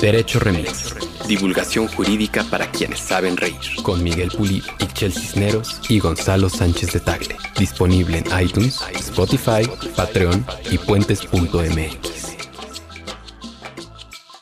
Derecho 0.00 0.38
Remix. 0.38 0.94
Divulgación 1.26 1.88
jurídica 1.88 2.44
para 2.44 2.70
quienes 2.70 3.00
saben 3.00 3.36
reír. 3.36 3.56
Con 3.82 4.02
Miguel 4.02 4.30
Pulido, 4.30 4.68
Ixchel 4.78 5.12
Cisneros 5.12 5.80
y 5.88 5.98
Gonzalo 5.98 6.48
Sánchez 6.48 6.92
de 6.92 7.00
Tagle. 7.00 7.36
Disponible 7.58 8.18
en 8.18 8.40
iTunes, 8.40 8.80
Spotify, 8.94 9.68
Patreon 9.96 10.46
y 10.70 10.78
puentes.mx. 10.78 12.07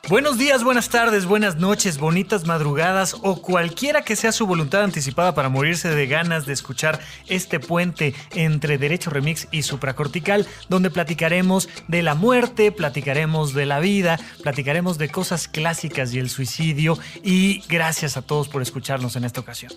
Buenos 0.08 0.38
días, 0.38 0.62
buenas 0.62 0.88
tardes, 0.88 1.26
buenas 1.26 1.56
noches, 1.56 1.98
bonitas 1.98 2.46
madrugadas 2.46 3.16
o 3.22 3.42
cualquiera 3.42 4.02
que 4.02 4.14
sea 4.14 4.30
su 4.30 4.46
voluntad 4.46 4.84
anticipada 4.84 5.34
para 5.34 5.48
morirse 5.48 5.88
de 5.88 6.06
ganas 6.06 6.46
de 6.46 6.52
escuchar 6.52 7.00
este 7.26 7.58
puente 7.58 8.14
entre 8.32 8.78
Derecho 8.78 9.10
Remix 9.10 9.48
y 9.50 9.62
Supracortical, 9.62 10.46
donde 10.68 10.90
platicaremos 10.90 11.68
de 11.88 12.04
la 12.04 12.14
muerte, 12.14 12.70
platicaremos 12.70 13.52
de 13.52 13.66
la 13.66 13.80
vida, 13.80 14.20
platicaremos 14.44 14.96
de 14.96 15.08
cosas 15.08 15.48
clásicas 15.48 16.14
y 16.14 16.20
el 16.20 16.30
suicidio 16.30 16.96
y 17.24 17.62
gracias 17.68 18.16
a 18.16 18.22
todos 18.22 18.48
por 18.48 18.62
escucharnos 18.62 19.16
en 19.16 19.24
esta 19.24 19.40
ocasión. 19.40 19.72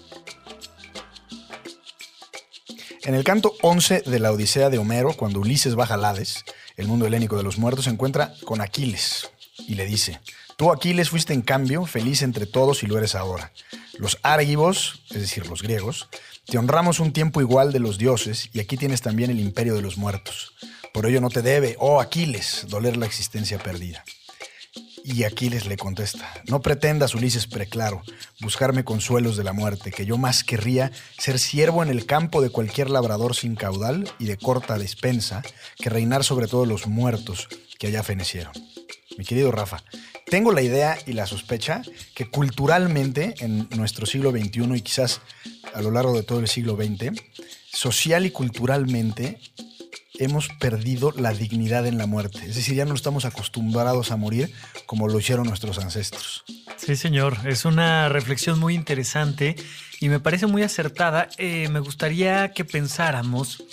En 3.02 3.16
el 3.16 3.24
canto 3.24 3.56
11 3.64 4.04
de 4.06 4.20
la 4.20 4.32
Odisea 4.32 4.70
de 4.70 4.78
Homero, 4.78 5.14
cuando 5.14 5.40
Ulises 5.40 5.74
baja 5.74 5.96
al 5.96 6.24
el 6.78 6.88
mundo 6.88 7.08
helénico 7.08 7.36
de 7.36 7.42
los 7.42 7.58
muertos, 7.58 7.86
se 7.86 7.92
encuentra 7.92 8.36
con 8.46 8.62
Aquiles 8.62 9.32
y 9.70 9.76
le 9.76 9.86
dice, 9.86 10.20
tú 10.58 10.72
Aquiles 10.72 11.12
fuiste 11.12 11.32
en 11.32 11.44
cambio 11.44 11.86
feliz 11.86 12.24
entre 12.24 12.48
todos 12.48 12.82
y 12.82 12.88
lo 12.88 12.98
eres 12.98 13.14
ahora. 13.14 13.54
Los 14.00 14.18
árgivos, 14.24 15.04
es 15.12 15.22
decir, 15.22 15.46
los 15.46 15.62
griegos, 15.62 16.10
te 16.46 16.58
honramos 16.58 17.00
un 17.00 17.14
tiempo 17.14 17.40
igual 17.40 17.72
de 17.72 17.80
los 17.80 18.00
dioses 18.00 18.50
y 18.52 18.62
aquí 18.62 18.78
tienes 18.78 19.04
también 19.04 19.30
el 19.30 19.40
imperio 19.40 19.76
de 19.76 19.84
los 19.84 19.96
muertos. 19.96 20.54
Por 20.92 21.06
ello 21.06 21.22
no 21.22 21.30
te 21.30 21.44
debe, 21.44 21.76
oh 21.78 22.02
Aquiles, 22.02 22.66
doler 22.68 22.98
la 22.98 23.06
existencia 23.06 23.60
perdida. 23.60 24.04
Y 25.04 25.24
Aquiles 25.24 25.68
le 25.68 25.78
contesta, 25.78 26.28
no 26.48 26.62
pretendas, 26.62 27.14
Ulises 27.14 27.46
preclaro, 27.46 28.02
buscarme 28.42 28.84
consuelos 28.84 29.38
de 29.38 29.44
la 29.44 29.54
muerte, 29.54 29.92
que 29.92 30.08
yo 30.08 30.18
más 30.18 30.44
querría 30.44 30.92
ser 31.20 31.38
siervo 31.38 31.84
en 31.84 31.90
el 31.90 32.08
campo 32.08 32.42
de 32.42 32.50
cualquier 32.50 32.90
labrador 32.90 33.36
sin 33.36 33.56
caudal 33.56 34.12
y 34.18 34.26
de 34.26 34.38
corta 34.38 34.80
despensa, 34.80 35.44
que 35.78 35.92
reinar 35.92 36.24
sobre 36.24 36.48
todos 36.48 36.68
los 36.68 36.88
muertos 36.88 37.48
que 37.78 37.88
allá 37.88 38.02
fenecieron. 38.02 38.54
Mi 39.20 39.26
querido 39.26 39.52
Rafa, 39.52 39.84
tengo 40.28 40.54
la 40.54 40.62
idea 40.62 40.98
y 41.06 41.12
la 41.12 41.28
sospecha 41.28 41.82
que 42.16 42.30
culturalmente 42.30 43.36
en 43.40 43.68
nuestro 43.76 44.06
siglo 44.06 44.32
XXI 44.32 44.78
y 44.78 44.82
quizás 44.82 45.20
a 45.74 45.82
lo 45.82 45.92
largo 45.92 46.14
de 46.14 46.24
todo 46.24 46.40
el 46.40 46.48
siglo 46.48 46.78
XX, 46.78 47.22
social 47.70 48.26
y 48.26 48.32
culturalmente 48.32 49.38
hemos 50.20 50.48
perdido 50.48 51.12
la 51.18 51.34
dignidad 51.34 51.86
en 51.86 51.98
la 51.98 52.06
muerte. 52.06 52.40
Es 52.46 52.56
decir, 52.56 52.76
ya 52.76 52.86
no 52.86 52.96
estamos 52.96 53.26
acostumbrados 53.26 54.12
a 54.12 54.16
morir 54.16 54.54
como 54.86 55.10
lo 55.10 55.20
hicieron 55.20 55.48
nuestros 55.48 55.80
ancestros. 55.80 56.46
Sí, 56.78 56.96
señor, 56.96 57.40
es 57.44 57.66
una 57.66 58.08
reflexión 58.08 58.58
muy 58.58 58.74
interesante 58.74 59.58
y 60.00 60.08
me 60.08 60.22
parece 60.22 60.46
muy 60.46 60.64
acertada. 60.64 61.28
Eh, 61.38 61.68
me 61.68 61.82
gustaría 61.82 62.54
que 62.54 62.64
pensáramos 62.64 63.66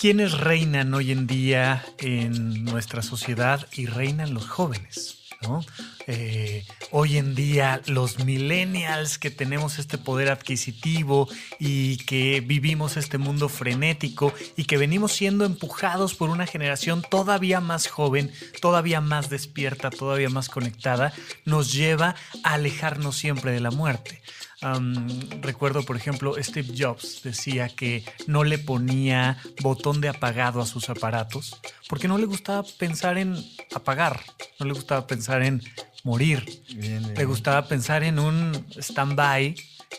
quiénes 0.00 0.32
reinan 0.32 0.94
hoy 0.94 1.12
en 1.12 1.26
día 1.26 1.84
en 1.98 2.64
nuestra 2.64 3.02
sociedad 3.02 3.66
y 3.72 3.84
reinan 3.84 4.32
los 4.32 4.48
jóvenes. 4.48 5.18
¿no? 5.42 5.62
Eh, 6.06 6.64
hoy 6.90 7.18
en 7.18 7.34
día 7.34 7.82
los 7.84 8.24
millennials 8.24 9.18
que 9.18 9.30
tenemos 9.30 9.78
este 9.78 9.98
poder 9.98 10.30
adquisitivo 10.30 11.28
y 11.58 11.98
que 11.98 12.40
vivimos 12.40 12.96
este 12.96 13.18
mundo 13.18 13.50
frenético 13.50 14.32
y 14.56 14.64
que 14.64 14.78
venimos 14.78 15.12
siendo 15.12 15.44
empujados 15.44 16.14
por 16.14 16.30
una 16.30 16.46
generación 16.46 17.02
todavía 17.02 17.60
más 17.60 17.86
joven, 17.86 18.32
todavía 18.62 19.02
más 19.02 19.28
despierta, 19.28 19.90
todavía 19.90 20.30
más 20.30 20.48
conectada, 20.48 21.12
nos 21.44 21.74
lleva 21.74 22.16
a 22.42 22.54
alejarnos 22.54 23.16
siempre 23.16 23.52
de 23.52 23.60
la 23.60 23.70
muerte. 23.70 24.22
Recuerdo, 25.40 25.82
por 25.84 25.96
ejemplo, 25.96 26.34
Steve 26.42 26.74
Jobs 26.76 27.22
decía 27.22 27.68
que 27.68 28.04
no 28.26 28.44
le 28.44 28.58
ponía 28.58 29.38
botón 29.62 30.00
de 30.00 30.08
apagado 30.08 30.60
a 30.60 30.66
sus 30.66 30.90
aparatos 30.90 31.60
porque 31.88 32.08
no 32.08 32.18
le 32.18 32.26
gustaba 32.26 32.62
pensar 32.78 33.18
en 33.18 33.36
apagar, 33.74 34.20
no 34.58 34.66
le 34.66 34.72
gustaba 34.72 35.06
pensar 35.06 35.42
en 35.42 35.62
morir. 36.04 36.44
Le 36.68 37.24
gustaba 37.24 37.66
pensar 37.66 38.02
en 38.04 38.18
un 38.18 38.66
stand-by 38.76 39.54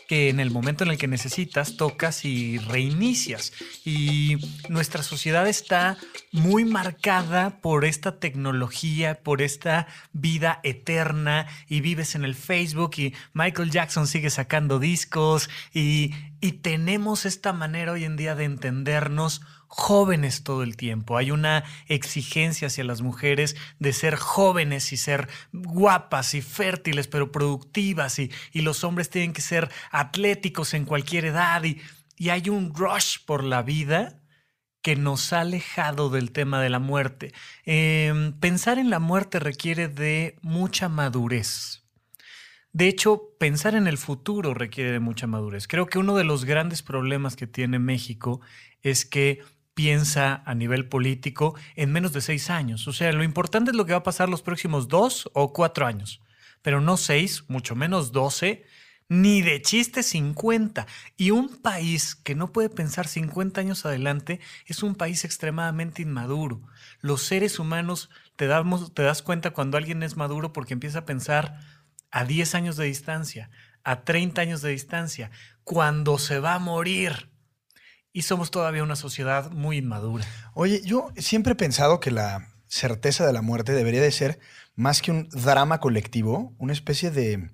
que 0.08 0.28
en 0.28 0.40
el 0.40 0.50
momento 0.50 0.84
en 0.84 0.90
el 0.90 0.98
que 0.98 1.08
necesitas 1.08 1.76
tocas 1.76 2.24
y 2.24 2.58
reinicias. 2.58 3.52
Y 3.84 4.36
nuestra 4.68 5.02
sociedad 5.02 5.46
está 5.48 5.96
muy 6.32 6.64
marcada 6.64 7.60
por 7.60 7.84
esta 7.84 8.18
tecnología, 8.18 9.22
por 9.22 9.42
esta 9.42 9.86
vida 10.12 10.60
eterna 10.62 11.46
y 11.68 11.80
vives 11.80 12.14
en 12.14 12.24
el 12.24 12.34
Facebook 12.34 12.92
y 12.96 13.14
Michael 13.34 13.70
Jackson 13.70 14.06
sigue 14.06 14.30
sacando 14.30 14.78
discos 14.78 15.50
y, 15.72 16.14
y 16.40 16.52
tenemos 16.52 17.26
esta 17.26 17.52
manera 17.52 17.92
hoy 17.92 18.04
en 18.04 18.16
día 18.16 18.34
de 18.34 18.44
entendernos 18.44 19.42
jóvenes 19.74 20.44
todo 20.44 20.62
el 20.62 20.76
tiempo. 20.76 21.16
Hay 21.16 21.30
una 21.30 21.64
exigencia 21.88 22.66
hacia 22.66 22.84
las 22.84 23.00
mujeres 23.00 23.56
de 23.78 23.94
ser 23.94 24.16
jóvenes 24.16 24.92
y 24.92 24.98
ser 24.98 25.30
guapas 25.50 26.34
y 26.34 26.42
fértiles, 26.42 27.08
pero 27.08 27.32
productivas, 27.32 28.18
y, 28.18 28.30
los 28.52 28.84
hombres 28.84 29.08
tienen 29.08 29.32
que 29.32 29.40
ser 29.40 29.70
atléticos 29.90 30.74
en 30.74 30.84
cualquier 30.84 31.24
edad, 31.24 31.64
y, 31.64 31.80
hay 32.28 32.50
un 32.50 32.74
rush 32.74 33.16
por 33.24 33.42
la 33.42 33.62
vida 33.62 34.20
que 34.82 34.94
nos 34.94 35.32
ha 35.32 35.40
alejado 35.40 36.10
del 36.10 36.32
tema 36.32 36.60
de 36.60 36.68
la 36.68 36.78
muerte. 36.78 37.32
Em, 37.64 38.32
pensar 38.38 38.78
en 38.78 38.90
la 38.90 38.98
muerte 38.98 39.38
requiere 39.40 39.88
de 39.88 40.36
mucha 40.42 40.90
madurez. 40.90 41.82
De 42.72 42.88
hecho, 42.88 43.22
pensar 43.38 43.74
en 43.74 43.86
el 43.86 43.96
futuro 43.96 44.52
requiere 44.54 44.92
de 44.92 45.00
mucha 45.00 45.26
madurez. 45.26 45.66
Creo 45.66 45.86
que 45.86 45.98
uno 45.98 46.14
de 46.16 46.24
los 46.24 46.44
grandes 46.44 46.82
problemas 46.82 47.36
que 47.36 47.46
tiene 47.46 47.78
México 47.78 48.40
es 48.82 49.04
que 49.04 49.40
piensa 49.74 50.42
a 50.44 50.54
nivel 50.54 50.88
político 50.88 51.54
en 51.76 51.92
menos 51.92 52.12
de 52.12 52.20
seis 52.20 52.50
años. 52.50 52.86
O 52.88 52.92
sea, 52.92 53.12
lo 53.12 53.24
importante 53.24 53.70
es 53.70 53.76
lo 53.76 53.86
que 53.86 53.92
va 53.92 53.98
a 53.98 54.02
pasar 54.02 54.28
los 54.28 54.42
próximos 54.42 54.88
dos 54.88 55.30
o 55.32 55.52
cuatro 55.52 55.86
años, 55.86 56.20
pero 56.62 56.80
no 56.80 56.96
seis, 56.96 57.44
mucho 57.48 57.74
menos 57.74 58.12
doce, 58.12 58.64
ni 59.08 59.42
de 59.42 59.60
chiste 59.60 60.02
cincuenta. 60.02 60.86
Y 61.16 61.32
un 61.32 61.58
país 61.58 62.14
que 62.14 62.34
no 62.34 62.52
puede 62.52 62.70
pensar 62.70 63.08
cincuenta 63.08 63.60
años 63.60 63.84
adelante 63.84 64.40
es 64.66 64.82
un 64.82 64.94
país 64.94 65.24
extremadamente 65.24 66.02
inmaduro. 66.02 66.62
Los 67.00 67.22
seres 67.22 67.58
humanos 67.58 68.08
te, 68.36 68.46
damos, 68.46 68.94
te 68.94 69.02
das 69.02 69.20
cuenta 69.20 69.50
cuando 69.50 69.76
alguien 69.76 70.02
es 70.02 70.16
maduro 70.16 70.52
porque 70.52 70.74
empieza 70.74 71.00
a 71.00 71.04
pensar 71.04 71.60
a 72.10 72.24
diez 72.24 72.54
años 72.54 72.76
de 72.76 72.86
distancia, 72.86 73.50
a 73.84 74.04
treinta 74.04 74.42
años 74.42 74.62
de 74.62 74.70
distancia, 74.70 75.30
cuando 75.64 76.18
se 76.18 76.38
va 76.38 76.54
a 76.54 76.58
morir 76.58 77.31
y 78.12 78.22
somos 78.22 78.50
todavía 78.50 78.82
una 78.82 78.96
sociedad 78.96 79.50
muy 79.50 79.78
inmadura. 79.78 80.24
Oye, 80.54 80.82
yo 80.84 81.12
siempre 81.16 81.52
he 81.52 81.56
pensado 81.56 82.00
que 82.00 82.10
la 82.10 82.48
certeza 82.66 83.26
de 83.26 83.32
la 83.32 83.42
muerte 83.42 83.72
debería 83.72 84.00
de 84.00 84.10
ser 84.12 84.38
más 84.74 85.02
que 85.02 85.10
un 85.10 85.28
drama 85.30 85.80
colectivo, 85.80 86.54
una 86.58 86.72
especie 86.72 87.10
de, 87.10 87.50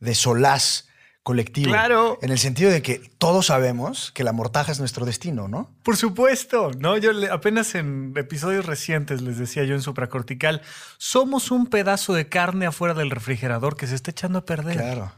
de 0.00 0.14
solaz 0.14 0.86
colectivo. 1.22 1.70
Claro. 1.70 2.18
En 2.22 2.30
el 2.30 2.38
sentido 2.38 2.70
de 2.70 2.82
que 2.82 2.98
todos 3.18 3.46
sabemos 3.46 4.12
que 4.12 4.24
la 4.24 4.32
mortaja 4.32 4.70
es 4.70 4.78
nuestro 4.78 5.06
destino, 5.06 5.48
¿no? 5.48 5.74
Por 5.82 5.96
supuesto, 5.96 6.70
¿no? 6.78 6.98
Yo 6.98 7.12
apenas 7.32 7.74
en 7.74 8.12
episodios 8.16 8.66
recientes 8.66 9.22
les 9.22 9.38
decía 9.38 9.64
yo 9.64 9.74
en 9.74 9.80
supracortical, 9.80 10.60
somos 10.98 11.50
un 11.50 11.66
pedazo 11.66 12.12
de 12.12 12.28
carne 12.28 12.66
afuera 12.66 12.92
del 12.92 13.10
refrigerador 13.10 13.76
que 13.76 13.86
se 13.86 13.94
está 13.94 14.10
echando 14.10 14.40
a 14.40 14.44
perder. 14.44 14.76
Claro. 14.76 15.12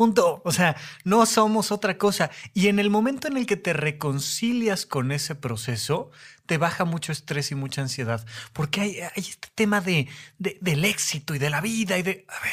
Punto. 0.00 0.40
O 0.46 0.50
sea, 0.52 0.78
no 1.04 1.26
somos 1.26 1.70
otra 1.70 1.98
cosa. 1.98 2.30
Y 2.54 2.68
en 2.68 2.78
el 2.78 2.88
momento 2.88 3.28
en 3.28 3.36
el 3.36 3.44
que 3.44 3.58
te 3.58 3.74
reconcilias 3.74 4.86
con 4.86 5.12
ese 5.12 5.34
proceso, 5.34 6.10
te 6.46 6.56
baja 6.56 6.86
mucho 6.86 7.12
estrés 7.12 7.50
y 7.50 7.54
mucha 7.54 7.82
ansiedad. 7.82 8.24
Porque 8.54 8.80
hay, 8.80 8.96
este 9.14 9.48
tema 9.54 9.82
de, 9.82 10.08
del 10.38 10.86
éxito 10.86 11.34
y 11.34 11.38
de 11.38 11.50
la 11.50 11.60
vida 11.60 11.98
y 11.98 12.02
de... 12.02 12.24
A 12.28 12.42
ver, 12.42 12.52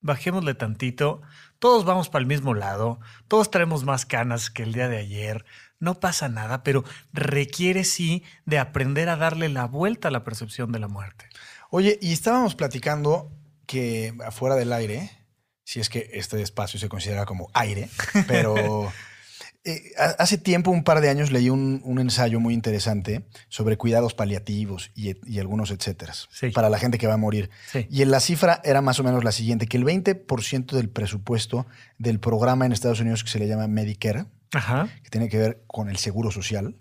bajémosle 0.00 0.54
tantito. 0.54 1.22
Todos 1.60 1.84
vamos 1.84 2.08
para 2.08 2.22
el 2.22 2.26
mismo 2.26 2.54
lado. 2.54 2.98
Todos 3.28 3.52
traemos 3.52 3.84
más 3.84 4.04
canas 4.04 4.50
que 4.50 4.64
el 4.64 4.72
día 4.72 4.88
de 4.88 4.98
ayer. 4.98 5.44
No 5.78 6.00
pasa 6.00 6.28
nada, 6.28 6.64
pero 6.64 6.82
requiere 7.12 7.84
sí 7.84 8.24
de 8.46 8.58
aprender 8.58 9.10
a 9.10 9.16
darle 9.16 9.48
la 9.48 9.66
vuelta 9.66 10.08
a 10.08 10.10
la 10.10 10.24
percepción 10.24 10.72
de 10.72 10.80
la 10.80 10.88
muerte. 10.88 11.28
Oye, 11.70 12.00
y 12.02 12.12
estábamos 12.12 12.56
platicando 12.56 13.30
que 13.64 14.12
afuera 14.24 14.56
del 14.56 14.72
aire 14.72 15.21
si 15.64 15.80
es 15.80 15.88
que 15.88 16.10
este 16.12 16.40
espacio 16.42 16.78
se 16.78 16.88
considera 16.88 17.24
como 17.24 17.50
aire, 17.54 17.88
pero 18.26 18.92
eh, 19.64 19.92
hace 19.96 20.38
tiempo, 20.38 20.70
un 20.70 20.84
par 20.84 21.00
de 21.00 21.08
años, 21.08 21.30
leí 21.30 21.50
un, 21.50 21.82
ensayo 21.98 22.40
muy 22.40 22.54
interesante 22.54 23.22
sobre 23.48 23.76
cuidados 23.76 24.14
paliativos 24.14 24.90
y, 24.94 25.38
algunos 25.38 25.70
etcétera 25.70 26.12
para 26.52 26.68
la 26.68 26.78
gente 26.78 26.98
que 26.98 27.06
va 27.06 27.14
a 27.14 27.18
morir. 27.18 27.50
Y 27.90 28.02
en 28.02 28.10
la 28.10 28.20
cifra 28.20 28.60
era 28.64 28.82
más 28.82 28.98
o 29.00 29.04
menos 29.04 29.24
la 29.24 29.32
siguiente, 29.32 29.66
que 29.66 29.76
el 29.76 29.84
20% 29.84 30.72
del 30.72 30.88
presupuesto 30.88 31.66
del 31.98 32.18
programa 32.18 32.66
en 32.66 32.72
Estados 32.72 33.00
Unidos 33.00 33.24
que 33.24 33.30
se 33.30 33.38
le 33.38 33.46
llama 33.46 33.68
Medicare, 33.68 34.26
que 34.52 35.10
tiene 35.10 35.28
que 35.28 35.38
ver 35.38 35.62
con 35.66 35.88
el 35.88 35.96
seguro 35.96 36.30
social, 36.30 36.76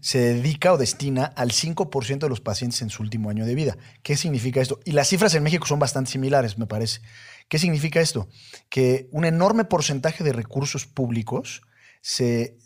se 0.00 0.18
dedica 0.18 0.72
o 0.72 0.78
destina 0.78 1.24
al 1.24 1.50
5% 1.50 2.18
de 2.18 2.28
los 2.28 2.40
pacientes 2.40 2.82
en 2.82 2.90
su 2.90 3.02
último 3.02 3.30
año 3.30 3.46
de 3.46 3.54
vida. 3.54 3.76
¿Qué 4.02 4.16
significa 4.16 4.60
esto? 4.60 4.80
Y 4.84 4.92
las 4.92 5.08
cifras 5.08 5.34
en 5.34 5.42
México 5.42 5.66
son 5.66 5.78
bastante 5.78 6.10
similares, 6.10 6.58
me 6.58 6.66
parece. 6.66 7.00
¿Qué 7.48 7.58
significa 7.58 8.00
esto? 8.00 8.28
Que 8.68 9.08
un 9.10 9.24
enorme 9.24 9.64
porcentaje 9.64 10.22
de 10.22 10.32
recursos 10.32 10.86
públicos 10.86 11.62
se, 12.04 12.58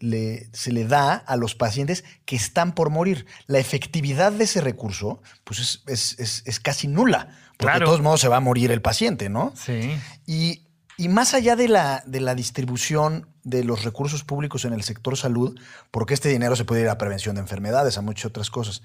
le, 0.00 0.48
se, 0.52 0.72
le, 0.72 0.84
da 0.84 1.14
a 1.14 1.36
los 1.36 1.54
pacientes 1.54 2.04
que 2.24 2.34
están 2.34 2.74
por 2.74 2.90
morir. 2.90 3.26
La 3.46 3.60
efectividad 3.60 4.32
de 4.32 4.44
ese 4.44 4.60
recurso 4.60 5.22
pues 5.44 5.84
es, 5.86 6.60
casi 6.60 6.88
nula, 6.88 7.28
porque 7.56 7.78
de 7.78 7.84
todos 7.84 8.00
modos 8.00 8.20
se 8.20 8.28
va 8.28 8.38
a 8.38 8.40
morir 8.40 8.72
el 8.72 8.82
paciente, 8.82 9.28
¿no? 9.28 9.52
Sí. 9.54 9.96
Y, 10.26 10.66
más 11.08 11.32
allá 11.32 11.56
de 11.56 11.68
la, 11.68 12.02
de 12.06 12.20
la 12.20 12.34
distribución 12.34 13.29
de 13.44 13.64
los 13.64 13.84
recursos 13.84 14.24
públicos 14.24 14.64
en 14.64 14.72
el 14.72 14.82
sector 14.82 15.16
salud, 15.16 15.58
porque 15.90 16.14
este 16.14 16.28
dinero 16.28 16.56
se 16.56 16.64
puede 16.64 16.82
ir 16.82 16.88
a 16.88 16.98
prevención 16.98 17.34
de 17.34 17.42
enfermedades, 17.42 17.98
a 17.98 18.02
muchas 18.02 18.26
otras 18.26 18.50
cosas 18.50 18.82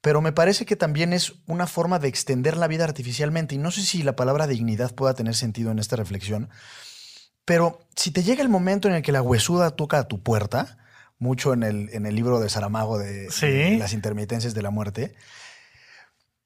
pero 0.00 0.22
me 0.22 0.32
parece 0.32 0.64
que 0.64 0.76
también 0.76 1.12
es 1.12 1.34
una 1.46 1.66
forma 1.66 1.98
de 1.98 2.08
extender 2.08 2.56
la 2.56 2.68
vida 2.68 2.84
artificialmente. 2.84 3.54
Y 3.54 3.58
no 3.58 3.70
sé 3.70 3.82
si 3.82 4.02
la 4.02 4.16
palabra 4.16 4.46
dignidad 4.46 4.94
pueda 4.94 5.14
tener 5.14 5.34
sentido 5.34 5.70
en 5.70 5.78
esta 5.78 5.96
reflexión, 5.96 6.48
pero 7.44 7.80
si 7.96 8.10
te 8.10 8.22
llega 8.22 8.42
el 8.42 8.48
momento 8.48 8.88
en 8.88 8.94
el 8.94 9.02
que 9.02 9.12
la 9.12 9.22
huesuda 9.22 9.70
toca 9.72 9.98
a 9.98 10.08
tu 10.08 10.22
puerta, 10.22 10.78
mucho 11.18 11.52
en 11.52 11.62
el, 11.62 11.90
en 11.92 12.06
el 12.06 12.14
libro 12.14 12.40
de 12.40 12.48
Saramago 12.48 12.98
de, 12.98 13.28
las 13.78 13.92
intermitencias 13.92 14.54
de 14.54 14.62
la 14.62 14.70
muerte, 14.70 15.14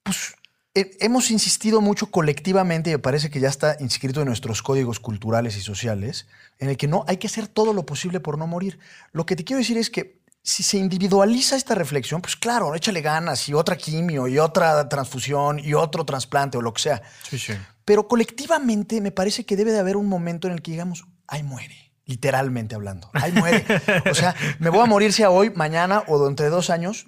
pues 0.03 0.35
hemos 0.75 1.31
insistido 1.31 1.79
mucho 1.79 2.07
colectivamente, 2.07 2.89
y 2.89 2.93
me 2.93 2.99
parece 2.99 3.29
que 3.29 3.39
ya 3.39 3.47
está 3.47 3.77
inscrito 3.79 4.21
en 4.21 4.27
nuestros 4.27 4.61
códigos 4.61 4.99
culturales 4.99 5.55
y 5.55 5.61
sociales, 5.61 6.27
en 6.59 6.69
el 6.69 6.77
que 6.77 6.87
no 6.87 7.05
hay 7.07 7.17
que 7.17 7.27
hacer 7.27 7.47
todo 7.47 7.73
lo 7.73 7.85
posible 7.85 8.19
por 8.19 8.37
no 8.37 8.45
morir. 8.45 8.77
Lo 9.13 9.25
que 9.25 9.35
te 9.35 9.45
quiero 9.45 9.59
decir 9.59 9.77
es 9.77 9.89
que 9.89 10.19
si 10.43 10.61
se 10.61 10.77
individualiza 10.77 11.55
esta 11.55 11.73
reflexión, 11.73 12.21
pues 12.21 12.35
claro, 12.35 12.75
échale 12.75 13.01
ganas 13.01 13.49
y 13.49 13.53
otra 13.53 13.77
quimio 13.77 14.27
y 14.27 14.37
otra 14.37 14.87
transfusión 14.87 15.59
y 15.59 15.73
otro 15.73 16.05
trasplante 16.05 16.57
o 16.57 16.61
lo 16.61 16.73
que 16.73 16.83
sea. 16.83 17.01
Sí, 17.27 17.39
sí. 17.39 17.53
Pero 17.83 18.07
colectivamente 18.07 19.01
me 19.01 19.11
parece 19.11 19.45
que 19.45 19.55
debe 19.55 19.71
de 19.71 19.79
haber 19.79 19.97
un 19.97 20.07
momento 20.07 20.47
en 20.47 20.53
el 20.53 20.61
que 20.61 20.71
digamos, 20.71 21.05
ay, 21.27 21.41
muere. 21.43 21.93
Literalmente 22.07 22.75
hablando. 22.75 23.09
Ay, 23.13 23.31
muere. 23.31 23.65
o 24.11 24.13
sea, 24.13 24.35
me 24.59 24.69
voy 24.69 24.81
a 24.81 24.85
morir 24.85 25.11
sea 25.13 25.31
hoy, 25.31 25.49
mañana 25.49 26.03
o 26.07 26.23
dentro 26.23 26.43
de 26.43 26.51
dos 26.51 26.69
años. 26.69 27.07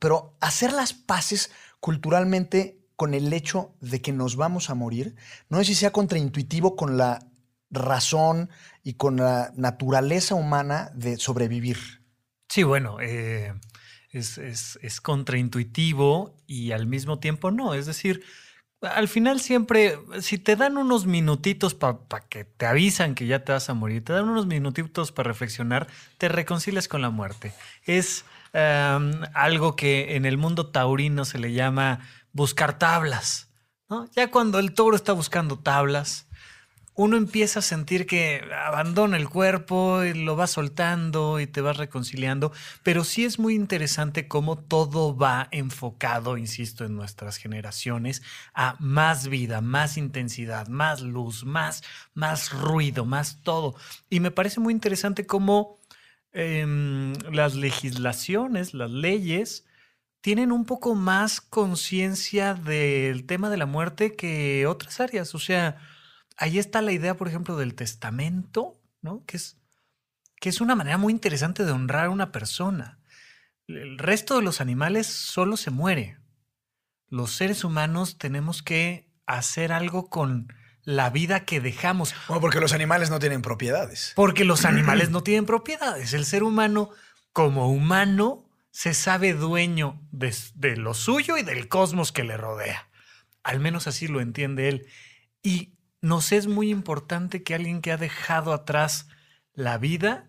Pero 0.00 0.36
hacer 0.40 0.72
las 0.72 0.92
paces 0.92 1.52
culturalmente 1.78 2.80
con 2.96 3.14
el 3.14 3.32
hecho 3.32 3.74
de 3.80 4.00
que 4.00 4.12
nos 4.12 4.36
vamos 4.36 4.70
a 4.70 4.74
morir, 4.74 5.14
no 5.48 5.58
sé 5.58 5.66
si 5.66 5.74
sea 5.74 5.92
contraintuitivo 5.92 6.76
con 6.76 6.96
la 6.96 7.20
razón 7.70 8.50
y 8.82 8.94
con 8.94 9.16
la 9.16 9.52
naturaleza 9.54 10.34
humana 10.34 10.90
de 10.94 11.16
sobrevivir. 11.16 11.78
Sí, 12.48 12.62
bueno, 12.62 12.98
eh, 13.00 13.52
es, 14.12 15.00
contraintuitivo 15.02 16.34
y 16.46 16.72
al 16.72 16.86
mismo 16.86 17.18
tiempo 17.18 17.50
no. 17.50 17.74
Es 17.74 17.86
decir, 17.86 18.22
al 18.80 19.08
final 19.08 19.40
siempre, 19.40 19.98
si 20.20 20.38
te 20.38 20.56
dan 20.56 20.76
unos 20.76 21.06
minutitos 21.06 21.74
para 21.74 21.98
que 22.28 22.44
te 22.44 22.66
avisan 22.66 23.14
que 23.14 23.26
ya 23.26 23.44
te 23.44 23.52
vas 23.52 23.68
a 23.68 23.74
morir, 23.74 24.04
te 24.04 24.12
dan 24.12 24.28
unos 24.28 24.46
minutitos 24.46 25.12
para 25.12 25.28
reflexionar, 25.28 25.88
te 26.18 26.28
reconcilias 26.28 26.88
con 26.88 27.02
la 27.02 27.10
muerte. 27.10 27.52
Es 27.84 28.24
em, 28.52 29.22
algo 29.34 29.76
que 29.76 30.16
en 30.16 30.24
el 30.24 30.38
mundo 30.38 30.68
taurino 30.68 31.24
se 31.24 31.38
le 31.38 31.52
llama 31.52 32.00
buscar 32.36 32.78
tablas. 32.78 33.48
Ya 34.14 34.30
cuando 34.30 34.58
el 34.58 34.74
toro 34.74 34.94
está 34.94 35.12
buscando 35.12 35.58
tablas, 35.58 36.26
uno 36.94 37.16
empieza 37.16 37.60
a 37.60 37.62
sentir 37.62 38.06
que 38.06 38.42
abandona 38.64 39.16
el 39.16 39.28
cuerpo, 39.28 40.02
y 40.02 40.14
lo 40.14 40.34
va 40.34 40.46
soltando 40.46 41.40
y 41.40 41.46
te 41.46 41.60
vas 41.60 41.76
reconciliando, 41.76 42.52
pero 42.82 43.04
sí 43.04 43.24
es 43.24 43.38
muy 43.38 43.54
interesante 43.54 44.28
cómo 44.28 44.58
todo 44.58 45.16
va 45.16 45.48
enfocado, 45.50 46.36
insisto, 46.36 46.84
en 46.84 46.96
nuestras 46.96 47.36
generaciones 47.36 48.22
a 48.54 48.76
más 48.80 49.28
vida, 49.28 49.60
más 49.60 49.96
intensidad, 49.96 50.68
más 50.68 51.02
luz, 51.02 51.44
más, 51.44 51.82
más 52.14 52.50
ruido, 52.50 53.04
más 53.04 53.42
todo. 53.42 53.76
Y 54.10 54.20
me 54.20 54.30
parece 54.30 54.60
muy 54.60 54.72
interesante 54.72 55.26
cómo 55.26 55.78
em, 56.32 57.12
las 57.30 57.54
legislaciones, 57.54 58.74
las 58.74 58.90
leyes, 58.90 59.66
tienen 60.20 60.52
un 60.52 60.64
poco 60.64 60.94
más 60.94 61.40
conciencia 61.40 62.54
del 62.54 63.26
tema 63.26 63.50
de 63.50 63.56
la 63.56 63.66
muerte 63.66 64.16
que 64.16 64.66
otras 64.66 65.00
áreas. 65.00 65.34
O 65.34 65.38
sea, 65.38 65.76
ahí 66.36 66.58
está 66.58 66.82
la 66.82 66.92
idea, 66.92 67.16
por 67.16 67.28
ejemplo, 67.28 67.56
del 67.56 67.74
testamento, 67.74 68.80
¿no? 69.02 69.24
Que 69.26 69.36
es, 69.36 69.58
que 70.40 70.48
es 70.48 70.60
una 70.60 70.74
manera 70.74 70.98
muy 70.98 71.12
interesante 71.12 71.64
de 71.64 71.72
honrar 71.72 72.06
a 72.06 72.10
una 72.10 72.32
persona. 72.32 72.98
El 73.66 73.98
resto 73.98 74.36
de 74.36 74.42
los 74.42 74.60
animales 74.60 75.06
solo 75.06 75.56
se 75.56 75.70
muere. 75.70 76.18
Los 77.08 77.32
seres 77.32 77.64
humanos 77.64 78.18
tenemos 78.18 78.62
que 78.62 79.12
hacer 79.26 79.72
algo 79.72 80.08
con 80.08 80.48
la 80.82 81.10
vida 81.10 81.44
que 81.44 81.60
dejamos. 81.60 82.14
Bueno, 82.28 82.40
porque 82.40 82.60
los 82.60 82.72
animales 82.72 83.10
no 83.10 83.18
tienen 83.18 83.42
propiedades. 83.42 84.12
Porque 84.16 84.44
los 84.44 84.64
animales 84.64 85.10
no 85.10 85.22
tienen 85.22 85.46
propiedades. 85.46 86.14
El 86.14 86.24
ser 86.24 86.42
humano, 86.42 86.90
como 87.32 87.70
humano, 87.70 88.45
se 88.76 88.92
sabe 88.92 89.32
dueño 89.32 90.06
de, 90.10 90.36
de, 90.54 90.76
lo 90.76 90.92
suyo 90.92 91.38
y 91.38 91.42
del 91.42 91.66
cosmos 91.66 92.12
que 92.12 92.24
le 92.24 92.36
rodea. 92.36 92.90
Al 93.42 93.58
menos 93.58 93.86
así 93.86 94.06
lo 94.06 94.20
entiende 94.20 94.68
él. 94.68 94.86
Y 95.42 95.78
nos 96.02 96.30
es 96.30 96.46
muy 96.46 96.68
importante 96.68 97.42
que 97.42 97.54
alguien 97.54 97.80
que 97.80 97.90
ha 97.90 97.96
dejado 97.96 98.52
atrás 98.52 99.08
la 99.54 99.78
vida 99.78 100.28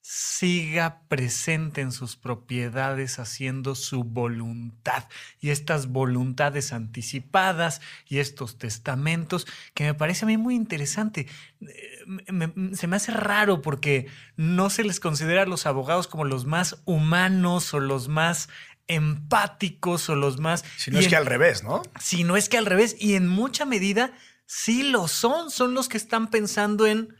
siga 0.00 1.02
presente 1.08 1.80
en 1.80 1.92
sus 1.92 2.16
propiedades 2.16 3.18
haciendo 3.18 3.74
su 3.74 4.04
voluntad. 4.04 5.04
Y 5.40 5.50
estas 5.50 5.88
voluntades 5.88 6.72
anticipadas 6.72 7.80
y 8.06 8.18
estos 8.18 8.58
testamentos, 8.58 9.46
que 9.74 9.84
me 9.84 9.94
parece 9.94 10.24
a 10.24 10.28
mí 10.28 10.36
muy 10.36 10.54
interesante. 10.54 11.26
Eh, 11.60 12.72
se 12.74 12.86
me 12.86 12.96
hace 12.96 13.12
raro 13.12 13.60
porque 13.60 14.06
no 14.36 14.70
se 14.70 14.84
les 14.84 15.00
considera 15.00 15.42
a 15.42 15.46
los 15.46 15.66
abogados 15.66 16.08
como 16.08 16.24
los 16.24 16.46
más 16.46 16.80
humanos 16.84 17.74
o 17.74 17.80
los 17.80 18.08
más 18.08 18.48
empáticos 18.86 20.08
o 20.08 20.16
los 20.16 20.40
más... 20.40 20.64
Si 20.76 20.90
no 20.90 20.98
es 20.98 21.08
que 21.08 21.16
al 21.16 21.26
revés, 21.26 21.62
¿no? 21.62 21.82
Si 22.00 22.24
no 22.24 22.36
es 22.36 22.48
que 22.48 22.56
al 22.56 22.66
revés. 22.66 22.96
Y 22.98 23.14
en 23.14 23.28
mucha 23.28 23.66
medida 23.66 24.12
sí 24.46 24.82
lo 24.82 25.06
son, 25.06 25.50
son 25.50 25.74
los 25.74 25.88
que 25.88 25.98
están 25.98 26.30
pensando 26.30 26.86
en 26.86 27.14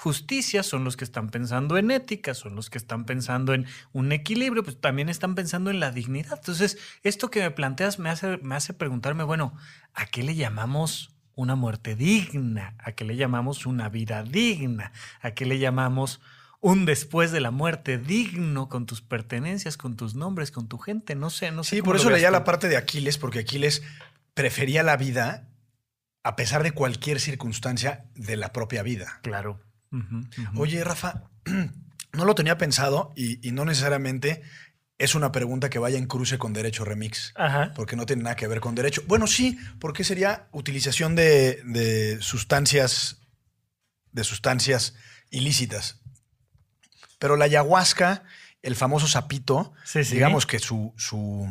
justicia, 0.00 0.62
son 0.62 0.82
los 0.82 0.96
que 0.96 1.04
están 1.04 1.28
pensando 1.28 1.76
en 1.76 1.90
ética, 1.90 2.32
son 2.32 2.56
los 2.56 2.70
que 2.70 2.78
están 2.78 3.04
pensando 3.04 3.52
en 3.52 3.66
un 3.92 4.12
equilibrio, 4.12 4.64
pues 4.64 4.80
también 4.80 5.10
están 5.10 5.34
pensando 5.34 5.68
en 5.68 5.78
la 5.78 5.90
dignidad. 5.90 6.38
Entonces, 6.38 6.78
esto 7.02 7.30
que 7.30 7.40
me 7.40 7.50
planteas 7.50 7.98
me 7.98 8.08
hace, 8.08 8.38
me 8.38 8.54
hace 8.54 8.72
preguntarme, 8.72 9.24
bueno, 9.24 9.54
¿a 9.92 10.06
qué 10.06 10.22
le 10.22 10.34
llamamos 10.34 11.14
una 11.34 11.54
muerte 11.54 11.96
digna? 11.96 12.76
¿A 12.78 12.92
qué 12.92 13.04
le 13.04 13.16
llamamos 13.16 13.66
una 13.66 13.90
vida 13.90 14.22
digna? 14.22 14.92
¿A 15.20 15.32
qué 15.32 15.44
le 15.44 15.58
llamamos 15.58 16.22
un 16.60 16.86
después 16.86 17.30
de 17.30 17.40
la 17.40 17.50
muerte 17.50 17.98
digno 17.98 18.70
con 18.70 18.86
tus 18.86 19.02
pertenencias, 19.02 19.76
con 19.76 19.96
tus 19.96 20.14
nombres, 20.14 20.50
con 20.50 20.66
tu 20.66 20.78
gente? 20.78 21.14
No 21.14 21.28
sé, 21.28 21.50
no 21.50 21.62
sé. 21.62 21.76
Sí, 21.76 21.82
por 21.82 21.96
eso 21.96 22.08
leía 22.08 22.30
la 22.30 22.44
parte 22.44 22.70
de 22.70 22.78
Aquiles, 22.78 23.18
porque 23.18 23.40
Aquiles 23.40 23.82
prefería 24.32 24.82
la 24.82 24.96
vida 24.96 25.46
a 26.22 26.36
pesar 26.36 26.62
de 26.62 26.72
cualquier 26.72 27.20
circunstancia 27.20 28.06
de 28.14 28.38
la 28.38 28.54
propia 28.54 28.82
vida. 28.82 29.20
Claro. 29.22 29.60
Oye, 30.56 30.84
Rafa, 30.84 31.24
no 32.12 32.24
lo 32.24 32.34
tenía 32.34 32.58
pensado 32.58 33.12
y, 33.16 33.38
no 33.52 33.64
necesariamente 33.64 34.42
es 34.98 35.14
una 35.14 35.32
pregunta 35.32 35.70
que 35.70 35.78
vaya 35.78 35.98
en 35.98 36.06
cruce 36.06 36.36
con 36.38 36.52
derecho 36.52 36.84
remix, 36.84 37.32
porque 37.74 37.96
no 37.96 38.04
tiene 38.04 38.22
nada 38.22 38.36
que 38.36 38.46
ver 38.46 38.60
con 38.60 38.74
derecho. 38.74 39.02
Bueno, 39.06 39.26
sí, 39.26 39.58
porque 39.78 40.04
sería 40.04 40.48
utilización 40.52 41.16
de, 41.16 42.18
sustancias, 42.20 43.22
de 44.12 44.24
sustancias 44.24 44.94
ilícitas. 45.30 46.00
Pero 47.18 47.36
la 47.36 47.46
ayahuasca, 47.46 48.24
el 48.62 48.76
famoso 48.76 49.06
sapito, 49.06 49.72
digamos 50.10 50.44
que 50.44 50.58
su, 50.58 50.92
su 50.96 51.50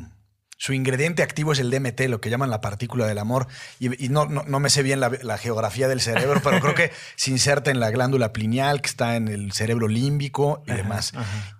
su 0.59 0.73
ingrediente 0.73 1.23
activo 1.23 1.53
es 1.53 1.59
el 1.59 1.71
DMT, 1.71 2.01
lo 2.09 2.19
que 2.19 2.29
llaman 2.29 2.49
la 2.49 2.59
partícula 2.59 3.07
del 3.07 3.17
amor. 3.17 3.47
Y, 3.79 4.09
no, 4.09 4.25
no, 4.25 4.59
me 4.59 4.69
sé 4.69 4.83
bien 4.83 4.99
la, 4.99 5.37
geografía 5.37 5.87
del 5.87 6.01
cerebro, 6.01 6.41
pero 6.43 6.59
creo 6.59 6.75
que 6.75 6.91
se 7.15 7.31
inserta 7.31 7.71
en 7.71 7.79
la 7.79 7.89
glándula 7.91 8.33
pineal, 8.33 8.81
que 8.81 8.89
está 8.89 9.15
en 9.15 9.29
el 9.29 9.53
cerebro 9.53 9.87
límbico 9.87 10.61
y 10.67 10.73
demás. 10.73 11.13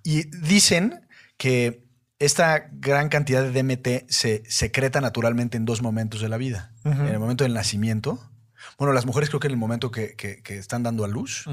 Y 0.03 0.23
dicen 0.37 1.07
que 1.37 1.85
esta 2.19 2.67
gran 2.73 3.07
cantidad 3.07 3.41
de 3.41 3.63
DMT 3.63 4.09
se 4.09 4.43
secreta 4.49 4.99
naturalmente 4.99 5.55
en 5.55 5.63
dos 5.63 5.81
momentos 5.81 6.19
de 6.19 6.27
la 6.27 6.35
vida. 6.35 6.73
En 6.83 7.07
el 7.07 7.19
momento 7.19 7.45
del 7.45 7.53
nacimiento. 7.53 8.19
Bueno, 8.77 8.91
las 8.91 9.05
mujeres 9.05 9.29
creo 9.29 9.39
que 9.39 9.47
en 9.47 9.53
el 9.53 9.57
momento 9.57 9.91
que, 9.91 10.43
están 10.49 10.83
dando 10.83 11.05
a 11.05 11.07
luz 11.07 11.45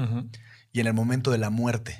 y 0.73 0.81
en 0.81 0.87
el 0.87 0.93
momento 0.93 1.31
de 1.31 1.37
la 1.37 1.49
muerte. 1.49 1.97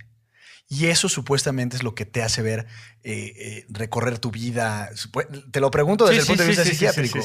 Y 0.70 0.88
eso 0.88 1.08
supuestamente 1.08 1.78
es 1.78 1.84
lo 1.84 1.96
que 1.96 2.06
te 2.06 2.22
hace 2.22 2.42
ver 2.42 2.68
eh, 3.04 3.34
eh, 3.38 3.66
recorrer 3.70 4.20
tu 4.20 4.32
vida. 4.32 4.90
Te 5.52 5.62
lo 5.62 5.72
pregunto 5.72 6.06
desde 6.06 6.22
el 6.22 6.28
punto 6.28 6.44
de 6.44 6.50
vista 6.50 6.66
psiquiátrico. 6.66 7.20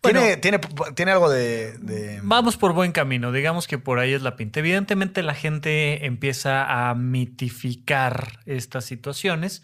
¿Tiene, 0.00 0.36
tiene, 0.36 0.60
tiene, 0.94 1.10
algo 1.10 1.28
de, 1.28 2.20
Vamos 2.22 2.56
por 2.56 2.74
buen 2.74 2.92
camino. 2.92 3.32
Digamos 3.32 3.66
que 3.66 3.78
por 3.78 3.98
ahí 3.98 4.12
es 4.12 4.22
la 4.22 4.36
pinta. 4.36 4.60
Evidentemente 4.60 5.24
la 5.24 5.34
gente 5.34 6.06
empieza 6.06 6.88
a 6.88 6.94
mitificar 6.94 8.38
estas 8.46 8.84
situaciones. 8.84 9.62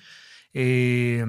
Eh, 0.54 1.24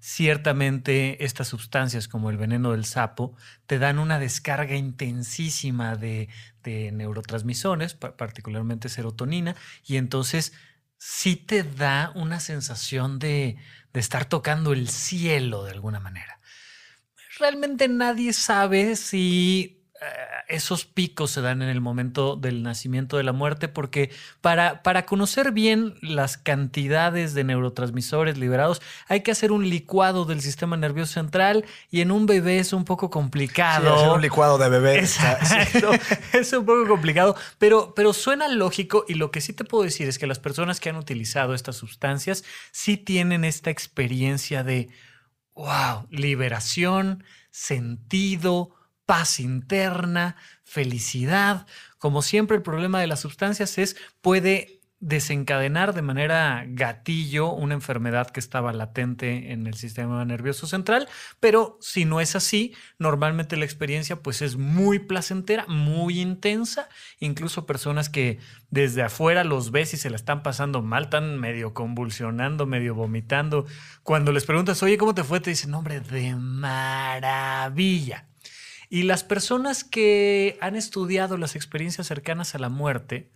ciertamente 0.00 1.24
estas 1.24 1.46
sustancias 1.48 2.08
como 2.08 2.30
el 2.30 2.38
veneno 2.38 2.72
del 2.72 2.86
sapo 2.86 3.36
te 3.66 3.78
dan 3.78 4.00
una 4.00 4.18
descarga 4.18 4.74
intensísima 4.74 5.94
de, 5.94 6.28
de 6.64 6.90
neurotransmisores, 6.90 7.94
particularmente 7.94 8.88
serotonina, 8.88 9.54
y 9.86 9.96
entonces 9.96 10.54
sí 11.06 11.36
te 11.36 11.62
da 11.62 12.12
una 12.14 12.40
sensación 12.40 13.18
de, 13.18 13.58
de 13.92 14.00
estar 14.00 14.24
tocando 14.24 14.72
el 14.72 14.88
cielo 14.88 15.64
de 15.64 15.72
alguna 15.72 16.00
manera. 16.00 16.40
Realmente 17.38 17.88
nadie 17.88 18.32
sabe 18.32 18.96
si 18.96 19.83
esos 20.48 20.84
picos 20.84 21.30
se 21.30 21.40
dan 21.40 21.62
en 21.62 21.68
el 21.68 21.80
momento 21.80 22.36
del 22.36 22.62
nacimiento 22.62 23.16
de 23.16 23.22
la 23.22 23.32
muerte, 23.32 23.68
porque 23.68 24.10
para, 24.40 24.82
para, 24.82 25.06
conocer 25.06 25.52
bien 25.52 25.94
las 26.02 26.36
cantidades 26.36 27.34
de 27.34 27.44
neurotransmisores 27.44 28.38
liberados 28.38 28.82
hay 29.08 29.22
que 29.22 29.30
hacer 29.30 29.52
un 29.52 29.68
licuado 29.68 30.24
del 30.24 30.40
sistema 30.40 30.76
nervioso 30.76 31.14
central 31.14 31.64
y 31.90 32.00
en 32.00 32.10
un 32.10 32.26
bebé 32.26 32.58
es 32.58 32.72
un 32.72 32.84
poco 32.84 33.10
complicado. 33.10 33.94
hacer 33.94 34.08
un 34.10 34.22
licuado 34.22 34.58
de 34.58 34.68
bebé. 34.68 34.98
Exacto. 34.98 35.90
es 36.32 36.52
un 36.52 36.66
poco 36.66 36.86
complicado, 36.86 37.36
pero, 37.58 37.94
pero 37.94 38.12
suena 38.12 38.48
lógico 38.48 39.04
y 39.08 39.14
lo 39.14 39.30
que 39.30 39.40
sí 39.40 39.52
te 39.52 39.64
puedo 39.64 39.84
decir 39.84 40.08
es 40.08 40.18
que 40.18 40.26
las 40.26 40.38
personas 40.38 40.80
que 40.80 40.90
han 40.90 40.96
utilizado 40.96 41.54
estas 41.54 41.76
sustancias 41.76 42.44
sí 42.70 42.96
tienen 42.96 43.44
esta 43.44 43.70
experiencia 43.70 44.64
de, 44.64 44.88
wow, 45.54 46.06
liberación, 46.10 47.24
sentido, 47.50 48.74
paz 49.06 49.40
interna, 49.40 50.36
felicidad. 50.62 51.66
Como 51.98 52.22
siempre, 52.22 52.56
el 52.56 52.62
problema 52.62 53.00
de 53.00 53.06
las 53.06 53.20
sustancias 53.20 53.78
es 53.78 53.96
puede 54.20 54.80
desencadenar 55.06 55.92
de 55.92 56.00
manera 56.00 56.64
gatillo 56.66 57.52
una 57.52 57.74
enfermedad 57.74 58.30
que 58.30 58.40
estaba 58.40 58.72
latente 58.72 59.52
en 59.52 59.66
el 59.66 59.74
sistema 59.74 60.24
nervioso 60.24 60.66
central, 60.66 61.08
pero 61.40 61.76
si 61.82 62.06
no 62.06 62.22
es 62.22 62.34
así, 62.36 62.74
normalmente 62.98 63.58
la 63.58 63.66
experiencia 63.66 64.22
pues 64.22 64.40
es 64.40 64.56
muy 64.56 65.00
placentera, 65.00 65.66
muy 65.68 66.20
intensa, 66.20 66.88
incluso 67.20 67.66
personas 67.66 68.08
que 68.08 68.38
desde 68.70 69.02
afuera 69.02 69.44
los 69.44 69.72
ves 69.72 69.92
y 69.92 69.98
se 69.98 70.08
la 70.08 70.16
están 70.16 70.42
pasando 70.42 70.80
mal, 70.80 71.10
tan 71.10 71.38
medio 71.38 71.74
convulsionando, 71.74 72.64
medio 72.64 72.94
vomitando, 72.94 73.66
cuando 74.04 74.32
les 74.32 74.46
preguntas, 74.46 74.82
oye, 74.82 74.96
¿cómo 74.96 75.14
te 75.14 75.22
fue? 75.22 75.40
Te 75.40 75.50
dicen, 75.50 75.74
hombre, 75.74 76.00
de 76.00 76.34
maravilla. 76.34 78.26
Y 78.88 79.02
las 79.04 79.24
personas 79.24 79.84
que 79.84 80.56
han 80.60 80.76
estudiado 80.76 81.36
las 81.36 81.56
experiencias 81.56 82.06
cercanas 82.06 82.54
a 82.54 82.58
la 82.58 82.68
muerte 82.68 83.30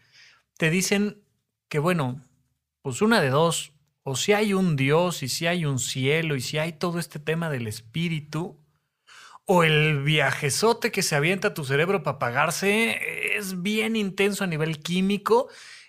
te 0.56 0.70
dicen 0.70 1.22
que, 1.68 1.78
bueno, 1.78 2.20
pues 2.82 3.02
una 3.02 3.20
de 3.20 3.30
dos, 3.30 3.72
o 4.02 4.16
si 4.16 4.32
hay 4.32 4.54
un 4.54 4.76
Dios 4.76 5.22
y 5.22 5.28
si 5.28 5.46
hay 5.46 5.64
un 5.64 5.78
cielo 5.78 6.36
y 6.36 6.40
si 6.40 6.58
hay 6.58 6.72
todo 6.72 6.98
este 6.98 7.18
tema 7.18 7.50
del 7.50 7.66
espíritu, 7.66 8.58
o 9.50 9.64
el 9.64 10.02
viajezote 10.02 10.92
que 10.92 11.02
se 11.02 11.16
avienta 11.16 11.48
a 11.48 11.54
tu 11.54 11.64
cerebro 11.64 12.02
para 12.02 12.18
pagarse 12.18 12.98
es 13.38 13.62
bien 13.62 13.96
intenso 13.96 14.44
a 14.44 14.46
nivel 14.46 14.80
químico 14.80 15.48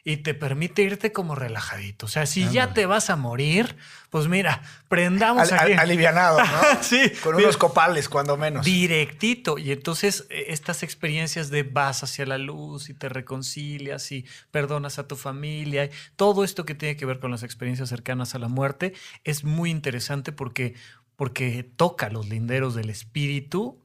y 0.10 0.18
te 0.18 0.34
permite 0.34 0.82
irte 0.82 1.12
como 1.12 1.36
relajadito. 1.36 2.08
O 2.08 2.10
sea, 2.10 2.26
si 2.26 2.50
ya 2.50 2.74
te 2.74 2.88
vas 2.88 3.12
a 3.12 3.16
morir, 3.16 3.76
pues 4.10 4.28
mira, 4.28 4.64
prendamos 4.88 5.52
aquí. 5.52 5.74
alivianado, 5.74 6.40
¿no? 6.40 6.62
sí. 6.82 7.12
Con 7.24 7.36
unos 7.36 7.58
copales, 7.58 8.10
cuando 8.10 8.36
menos. 8.36 8.66
Directito. 8.66 9.60
Y 9.60 9.72
entonces 9.72 10.26
e, 10.32 10.52
estas 10.52 10.82
experiencias 10.82 11.52
de 11.52 11.62
vas 11.62 12.02
hacia 12.02 12.26
la 12.26 12.40
luz 12.40 12.90
y 12.90 12.96
te 12.96 13.08
reconcilias 13.08 14.12
y 14.12 14.26
perdonas 14.50 14.98
a 14.98 15.08
tu 15.08 15.16
familia, 15.16 15.92
todo 16.16 16.44
esto 16.44 16.66
que 16.66 16.74
tiene 16.74 16.98
que 16.98 17.06
ver 17.06 17.20
con 17.20 17.30
las 17.30 17.44
experiencias 17.44 17.90
cercanas 17.90 18.34
a 18.34 18.40
la 18.40 18.48
muerte 18.48 18.94
es 19.26 19.44
muy 19.44 19.70
interesante 19.70 20.32
porque, 20.32 20.74
porque 21.18 21.62
toca 21.62 22.10
los 22.10 22.28
linderos 22.28 22.74
del 22.74 22.90
espíritu 22.90 23.80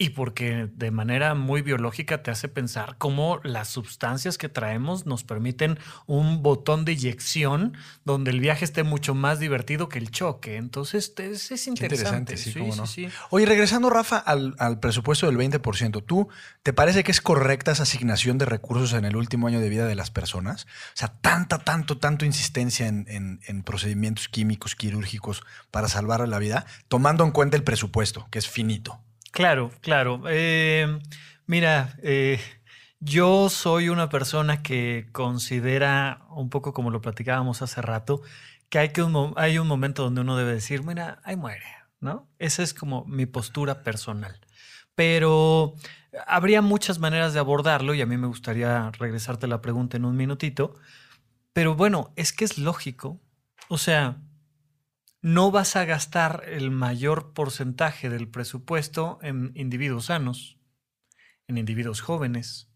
y 0.00 0.10
porque 0.10 0.68
de 0.72 0.92
manera 0.92 1.34
muy 1.34 1.60
biológica 1.60 2.22
te 2.22 2.30
hace 2.30 2.46
pensar 2.46 2.94
cómo 2.98 3.40
las 3.42 3.66
sustancias 3.66 4.38
que 4.38 4.48
traemos 4.48 5.06
nos 5.06 5.24
permiten 5.24 5.80
un 6.06 6.40
botón 6.40 6.84
de 6.84 6.92
inyección 6.92 7.76
donde 8.04 8.30
el 8.30 8.38
viaje 8.38 8.64
esté 8.64 8.84
mucho 8.84 9.16
más 9.16 9.40
divertido 9.40 9.88
que 9.88 9.98
el 9.98 10.12
choque. 10.12 10.56
Entonces 10.56 11.12
es, 11.18 11.66
interesante. 11.66 12.36
sí, 12.36 12.54
sí, 12.86 13.08
Oye, 13.30 13.44
regresando, 13.44 13.90
Rafa, 13.90 14.18
al, 14.18 14.78
presupuesto 14.78 15.26
del 15.26 15.36
20%, 15.36 16.04
¿tú 16.06 16.28
te 16.62 16.72
parece 16.72 17.02
que 17.02 17.10
es 17.10 17.20
correcta 17.20 17.72
esa 17.72 17.82
asignación 17.82 18.38
de 18.38 18.44
recursos 18.44 18.92
en 18.92 19.04
el 19.04 19.16
último 19.16 19.48
año 19.48 19.58
de 19.58 19.68
vida 19.68 19.86
de 19.86 19.96
las 19.96 20.12
personas? 20.12 20.66
O 20.94 20.96
sea, 20.96 21.08
tanta, 21.20 21.58
tanto, 21.58 21.98
tanto 21.98 22.24
insistencia 22.24 22.86
en, 22.86 23.40
en 23.44 23.62
procedimientos 23.64 24.28
químicos, 24.28 24.76
quirúrgicos 24.76 25.42
para 25.72 25.88
salvar 25.88 26.26
la 26.28 26.38
vida, 26.38 26.66
tomando 26.86 27.24
en 27.24 27.32
cuenta 27.32 27.56
el 27.56 27.64
presupuesto, 27.64 28.28
que 28.30 28.38
es 28.38 28.48
finito. 28.48 29.00
Claro, 29.38 29.70
claro. 29.82 30.22
Eh, 30.28 30.98
mira, 31.46 31.96
eh, 32.02 32.40
yo 32.98 33.48
soy 33.50 33.88
una 33.88 34.08
persona 34.08 34.64
que 34.64 35.06
considera, 35.12 36.26
un 36.30 36.50
poco 36.50 36.72
como 36.72 36.90
lo 36.90 37.00
platicábamos 37.00 37.62
hace 37.62 37.80
rato, 37.80 38.20
que 38.68 38.80
hay, 38.80 38.88
que 38.88 39.04
un, 39.04 39.34
hay 39.36 39.58
un 39.58 39.68
momento 39.68 40.02
donde 40.02 40.22
uno 40.22 40.36
debe 40.36 40.54
decir, 40.54 40.82
mira, 40.82 41.20
ahí 41.22 41.36
muere, 41.36 41.66
¿no? 42.00 42.28
Esa 42.40 42.64
es 42.64 42.74
como 42.74 43.04
mi 43.04 43.26
postura 43.26 43.84
personal. 43.84 44.40
Pero 44.96 45.74
habría 46.26 46.60
muchas 46.60 46.98
maneras 46.98 47.32
de 47.32 47.38
abordarlo 47.38 47.94
y 47.94 48.00
a 48.02 48.06
mí 48.06 48.16
me 48.16 48.26
gustaría 48.26 48.90
regresarte 48.90 49.46
la 49.46 49.60
pregunta 49.60 49.96
en 49.96 50.04
un 50.04 50.16
minutito. 50.16 50.74
Pero 51.52 51.76
bueno, 51.76 52.12
es 52.16 52.32
que 52.32 52.44
es 52.44 52.58
lógico. 52.58 53.20
O 53.68 53.78
sea, 53.78 54.16
no 55.20 55.50
vas 55.50 55.76
a 55.76 55.84
gastar 55.84 56.44
el 56.46 56.70
mayor 56.70 57.32
porcentaje 57.32 58.08
del 58.08 58.28
presupuesto 58.28 59.18
en 59.22 59.52
individuos 59.54 60.06
sanos, 60.06 60.58
en 61.46 61.58
individuos 61.58 62.00
jóvenes. 62.00 62.67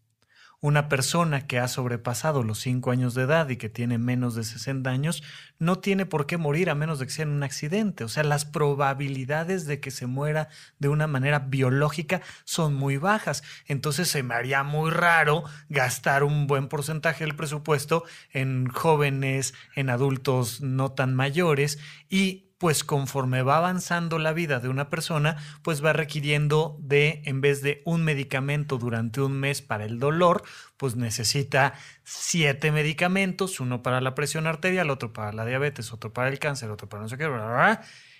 Una 0.63 0.87
persona 0.87 1.45
que 1.45 1.59
ha 1.59 1.67
sobrepasado 1.67 2.41
los 2.41 2.57
5 2.61 2.89
años 2.89 3.13
de 3.15 3.23
edad 3.23 3.49
y 3.49 3.57
que 3.57 3.67
tiene 3.67 3.97
menos 3.97 4.33
de 4.33 4.45
60 4.45 4.89
años 4.89 5.21
no 5.59 5.79
tiene 5.79 6.05
por 6.05 6.25
qué 6.25 6.37
morir 6.37 6.69
a 6.69 6.73
menos 6.73 6.99
de 6.99 7.05
que 7.05 7.11
sea 7.11 7.23
en 7.23 7.31
un 7.31 7.43
accidente. 7.43 8.05
O 8.05 8.07
sea, 8.07 8.23
las 8.23 8.45
probabilidades 8.45 9.65
de 9.65 9.81
que 9.81 9.91
se 9.91 10.07
muera 10.07 10.47
de 10.79 10.87
una 10.87 11.05
manera 11.05 11.39
biológica 11.39 12.21
son 12.45 12.75
muy 12.75 12.95
bajas. 12.95 13.43
Entonces 13.67 14.07
se 14.07 14.23
me 14.23 14.35
haría 14.35 14.63
muy 14.63 14.89
raro 14.89 15.43
gastar 15.67 16.23
un 16.23 16.47
buen 16.47 16.69
porcentaje 16.69 17.25
del 17.25 17.35
presupuesto 17.35 18.05
en 18.31 18.69
jóvenes, 18.69 19.53
en 19.75 19.89
adultos 19.89 20.61
no 20.61 20.93
tan 20.93 21.13
mayores 21.13 21.77
y 22.09 22.52
pues 22.63 22.85
conforme 22.85 23.41
va 23.41 23.57
avanzando 23.57 24.19
la 24.19 24.31
vida 24.31 24.61
de 24.61 24.69
una 24.69 24.89
persona, 24.89 25.35
pues 25.63 25.83
va 25.83 25.91
requiriendo 25.91 26.77
de, 26.79 27.21
en 27.25 27.41
vez 27.41 27.61
de 27.61 27.81
un 27.83 28.05
medicamento 28.05 28.77
durante 28.77 29.19
un 29.19 29.33
mes 29.33 29.61
para 29.61 29.83
el 29.83 29.99
dolor, 29.99 30.43
pues 30.77 30.95
necesita 30.95 31.73
siete 32.05 32.71
medicamentos, 32.71 33.59
uno 33.59 33.83
para 33.83 33.99
la 33.99 34.15
presión 34.15 34.47
arterial, 34.47 34.91
otro 34.91 35.11
para 35.11 35.33
la 35.33 35.45
diabetes, 35.45 35.91
otro 35.91 36.13
para 36.13 36.29
el 36.29 36.39
cáncer, 36.39 36.71
otro 36.71 36.87
para 36.87 37.03
no 37.03 37.09
sé 37.09 37.17
qué, 37.17 37.29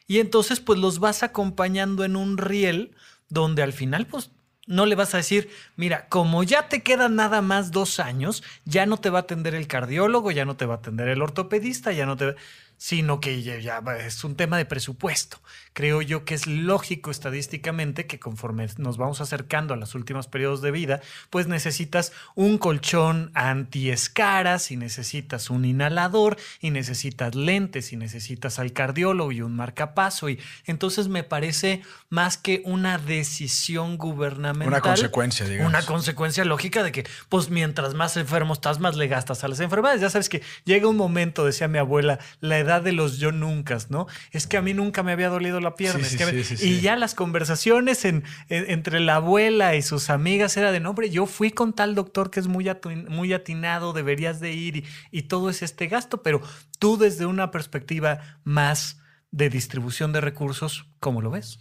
y 0.07 0.19
entonces 0.19 0.59
pues 0.59 0.77
los 0.77 0.99
vas 0.99 1.23
acompañando 1.23 2.03
en 2.03 2.17
un 2.17 2.37
riel 2.37 2.97
donde 3.29 3.63
al 3.63 3.71
final 3.71 4.07
pues 4.07 4.29
no 4.67 4.85
le 4.85 4.95
vas 4.95 5.13
a 5.13 5.17
decir, 5.17 5.49
mira, 5.77 6.07
como 6.09 6.43
ya 6.43 6.67
te 6.67 6.83
quedan 6.83 7.15
nada 7.15 7.41
más 7.41 7.71
dos 7.71 8.01
años, 8.01 8.43
ya 8.65 8.85
no 8.85 8.97
te 8.97 9.09
va 9.09 9.19
a 9.19 9.21
atender 9.21 9.55
el 9.55 9.67
cardiólogo, 9.67 10.31
ya 10.31 10.43
no 10.43 10.57
te 10.57 10.65
va 10.65 10.75
a 10.75 10.77
atender 10.77 11.07
el 11.07 11.21
ortopedista, 11.21 11.93
ya 11.93 12.05
no 12.05 12.17
te 12.17 12.35
sino 12.83 13.21
que 13.21 13.41
ya, 13.41 13.81
es 14.05 14.25
un 14.25 14.35
tema 14.35 14.57
de 14.57 14.65
presupuesto. 14.65 15.37
Creo 15.71 16.01
yo 16.01 16.25
que 16.25 16.33
es 16.35 16.47
lógico 16.47 17.11
estadísticamente 17.11 18.07
que 18.07 18.19
conforme 18.19 18.67
nos 18.77 18.97
vamos 18.97 19.21
acercando 19.21 19.73
a 19.73 19.77
los 19.77 19.95
últimos 19.95 20.27
periodos 20.27 20.61
de 20.61 20.71
vida, 20.71 20.99
pues 21.29 21.47
necesitas 21.47 22.11
un 22.35 22.57
colchón 22.57 23.31
anti-escaras 23.35 24.69
y 24.69 24.75
necesitas 24.75 25.49
un 25.49 25.63
inhalador 25.63 26.35
y 26.59 26.71
necesitas 26.71 27.35
lentes 27.35 27.93
y 27.93 27.95
necesitas 27.95 28.59
al 28.59 28.73
cardiólogo 28.73 29.31
y 29.31 29.41
un 29.41 29.55
marcapaso. 29.55 30.27
Y 30.27 30.41
entonces 30.65 31.07
me 31.07 31.23
parece 31.23 31.83
más 32.09 32.35
que 32.35 32.63
una 32.65 32.97
decisión 32.97 33.97
gubernamental. 33.97 34.67
Una 34.67 34.81
consecuencia, 34.81 35.45
digamos. 35.45 35.69
Una 35.69 35.85
consecuencia 35.85 36.43
lógica 36.43 36.83
de 36.83 36.91
que, 36.91 37.07
pues 37.29 37.49
mientras 37.49 37.93
más 37.93 38.17
enfermo 38.17 38.51
estás, 38.51 38.81
más 38.81 38.97
le 38.97 39.07
gastas 39.07 39.45
a 39.45 39.47
las 39.47 39.61
enfermedades. 39.61 40.01
Ya 40.01 40.09
sabes 40.09 40.27
que 40.27 40.41
llega 40.65 40.89
un 40.89 40.97
momento, 40.97 41.45
decía 41.45 41.69
mi 41.69 41.77
abuela, 41.77 42.19
la 42.41 42.59
edad 42.59 42.72
edad 42.75 42.81
de 42.83 42.91
los 42.93 43.17
yo 43.19 43.31
nunca, 43.31 43.77
¿no? 43.89 44.07
Es 44.31 44.47
que 44.47 44.57
a 44.57 44.61
mí 44.61 44.73
nunca 44.73 45.03
me 45.03 45.11
había 45.11 45.29
dolido 45.29 45.59
la 45.59 45.75
pierna. 45.75 46.03
Sí, 46.05 46.15
es 46.17 46.25
que 46.29 46.43
sí, 46.43 46.57
sí, 46.57 46.69
y 46.69 46.81
ya 46.81 46.95
las 46.95 47.15
conversaciones 47.15 48.05
en- 48.05 48.23
en- 48.49 48.69
entre 48.69 48.99
la 48.99 49.15
abuela 49.15 49.75
y 49.75 49.81
sus 49.81 50.09
amigas 50.09 50.55
era 50.57 50.71
de, 50.71 50.79
no, 50.79 50.89
hombre, 50.91 51.09
yo 51.09 51.25
fui 51.25 51.51
con 51.51 51.73
tal 51.73 51.95
doctor 51.95 52.29
que 52.31 52.39
es 52.39 52.47
muy, 52.47 52.65
muy 53.09 53.33
atinado, 53.33 53.93
deberías 53.93 54.39
de 54.39 54.53
ir 54.53 54.77
y, 54.77 54.85
y 55.11 55.21
todo 55.23 55.49
es 55.49 55.61
este 55.61 55.87
gasto, 55.87 56.21
pero 56.23 56.41
tú 56.79 56.97
desde 56.97 57.25
una 57.25 57.51
perspectiva 57.51 58.39
más 58.43 58.99
de 59.31 59.49
distribución 59.49 60.13
de 60.13 60.21
recursos, 60.21 60.85
¿cómo 60.99 61.21
lo 61.21 61.31
ves? 61.31 61.57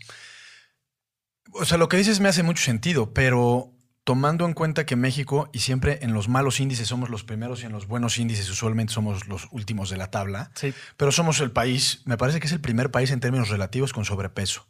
O 1.55 1.65
sea, 1.65 1.77
lo 1.79 1.89
que 1.89 1.97
dices 1.97 2.21
me 2.21 2.29
hace 2.29 2.43
mucho 2.43 2.63
sentido, 2.63 3.13
pero 3.13 3.72
tomando 4.05 4.47
en 4.47 4.55
cuenta 4.55 4.85
que 4.87 4.97
México, 4.97 5.49
y 5.53 5.61
siempre 5.61 6.01
en 6.03 6.13
los 6.13 6.29
malos 6.29 6.59
índices 6.61 6.89
somos 6.89 7.09
los 7.09 7.23
primeros 7.25 7.63
y 7.63 7.67
en 7.67 7.73
los 7.73 7.87
buenos 7.87 8.19
índices 8.19 8.51
usualmente 8.51 8.93
somos 8.93 9.29
los 9.29 9.47
últimos 9.53 9.91
de 9.91 9.97
la 9.97 10.11
tabla, 10.11 10.51
Sí. 10.55 10.75
pero 10.97 11.13
somos 11.13 11.41
el 11.41 11.53
país, 11.53 12.03
me 12.05 12.17
parece 12.17 12.41
que 12.41 12.47
es 12.47 12.53
el 12.53 12.61
primer 12.61 12.91
país 12.91 13.11
en 13.13 13.21
términos 13.21 13.49
relativos 13.49 13.93
con 13.93 14.05
sobrepeso. 14.05 14.67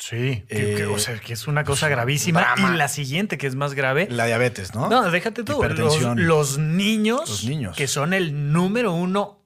Sí, 0.00 0.44
que, 0.48 0.56
que- 0.76 0.82
Eh, 0.82 0.86
o 0.86 0.98
sea, 0.98 1.18
que 1.18 1.32
es 1.32 1.48
una 1.48 1.64
cosa 1.64 1.88
gravísima. 1.88 2.40
drama. 2.40 2.72
Y 2.74 2.76
la 2.78 2.86
siguiente, 2.86 3.36
que 3.36 3.48
es 3.48 3.56
más 3.56 3.74
grave, 3.74 4.06
La 4.10 4.26
diabetes, 4.26 4.72
¿no? 4.74 4.88
no, 4.88 5.10
déjate 5.10 5.42
tú, 5.42 5.60
los, 5.60 6.00
los 6.16 6.58
niños, 6.58 7.28
Los 7.28 7.44
niños. 7.44 7.76
que 7.76 7.88
son 7.88 8.12
el 8.12 8.52
número 8.52 8.92
uno 8.92 9.37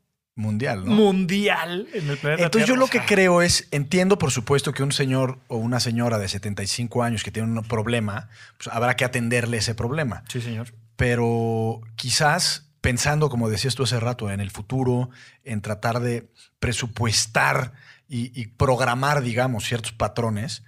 Mundial, 0.42 0.84
¿no? 0.84 0.92
mundial 0.92 1.88
en 1.94 2.10
el 2.10 2.18
planeta 2.18 2.44
Entonces 2.44 2.68
yo 2.68 2.76
lo 2.76 2.88
que 2.88 3.00
creo 3.00 3.40
es, 3.40 3.68
entiendo 3.70 4.18
por 4.18 4.30
supuesto 4.30 4.72
que 4.72 4.82
un 4.82 4.92
señor 4.92 5.38
o 5.48 5.56
una 5.56 5.80
señora 5.80 6.18
de 6.18 6.28
75 6.28 7.02
años 7.02 7.22
que 7.22 7.30
tiene 7.30 7.48
un 7.48 7.64
problema, 7.64 8.28
pues 8.58 8.68
habrá 8.74 8.96
que 8.96 9.04
atenderle 9.04 9.58
ese 9.58 9.74
problema. 9.74 10.24
Sí, 10.28 10.40
señor. 10.40 10.74
pero 10.96 11.80
quizás 11.96 12.68
pensando, 12.80 13.30
como 13.30 13.48
decías 13.48 13.74
tú 13.74 13.84
hace 13.84 14.00
rato, 14.00 14.30
en 14.30 14.40
el 14.40 14.50
futuro, 14.50 15.08
en 15.44 15.62
tratar 15.62 16.00
de 16.00 16.28
presupuestar 16.58 17.72
y, 18.08 18.38
y 18.38 18.48
programar, 18.48 19.22
digamos, 19.22 19.64
ciertos 19.64 19.92
patrones, 19.92 20.64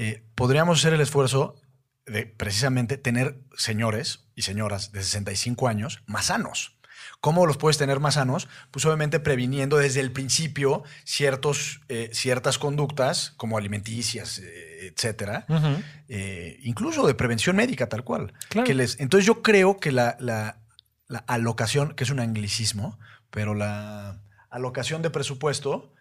eh, 0.00 0.22
podríamos 0.34 0.78
hacer 0.78 0.94
el 0.94 1.00
esfuerzo 1.00 1.56
de 2.06 2.26
precisamente 2.26 2.96
tener 2.96 3.38
señores 3.56 4.24
y 4.34 4.42
señoras 4.42 4.92
de 4.92 5.02
65 5.02 5.68
años 5.68 6.02
más 6.06 6.26
sanos. 6.26 6.77
¿Cómo 7.20 7.46
los 7.46 7.56
puedes 7.56 7.78
tener 7.78 8.00
más 8.00 8.14
sanos? 8.14 8.48
Pues 8.70 8.84
obviamente 8.84 9.20
previniendo 9.20 9.76
desde 9.78 10.00
el 10.00 10.12
principio 10.12 10.82
ciertos, 11.04 11.80
eh, 11.88 12.10
ciertas 12.12 12.58
conductas 12.58 13.32
como 13.36 13.58
alimenticias, 13.58 14.38
eh, 14.38 14.92
etcétera, 14.94 15.46
eh, 16.08 16.58
incluso 16.62 17.06
de 17.06 17.14
prevención 17.14 17.56
médica, 17.56 17.88
tal 17.88 18.04
cual. 18.04 18.32
Claro. 18.48 18.66
Que 18.66 18.74
les, 18.74 18.98
entonces 19.00 19.26
yo 19.26 19.42
creo 19.42 19.78
que 19.78 19.92
la, 19.92 20.16
la- 20.20 20.58
la 21.08 21.20
alocación, 21.26 21.94
que 21.94 22.04
es 22.04 22.10
un 22.10 22.20
anglicismo, 22.20 22.98
pero 23.30 23.54
la 23.54 24.20
alocación 24.50 25.00
de 25.02 25.08
presupuesto 25.10 25.92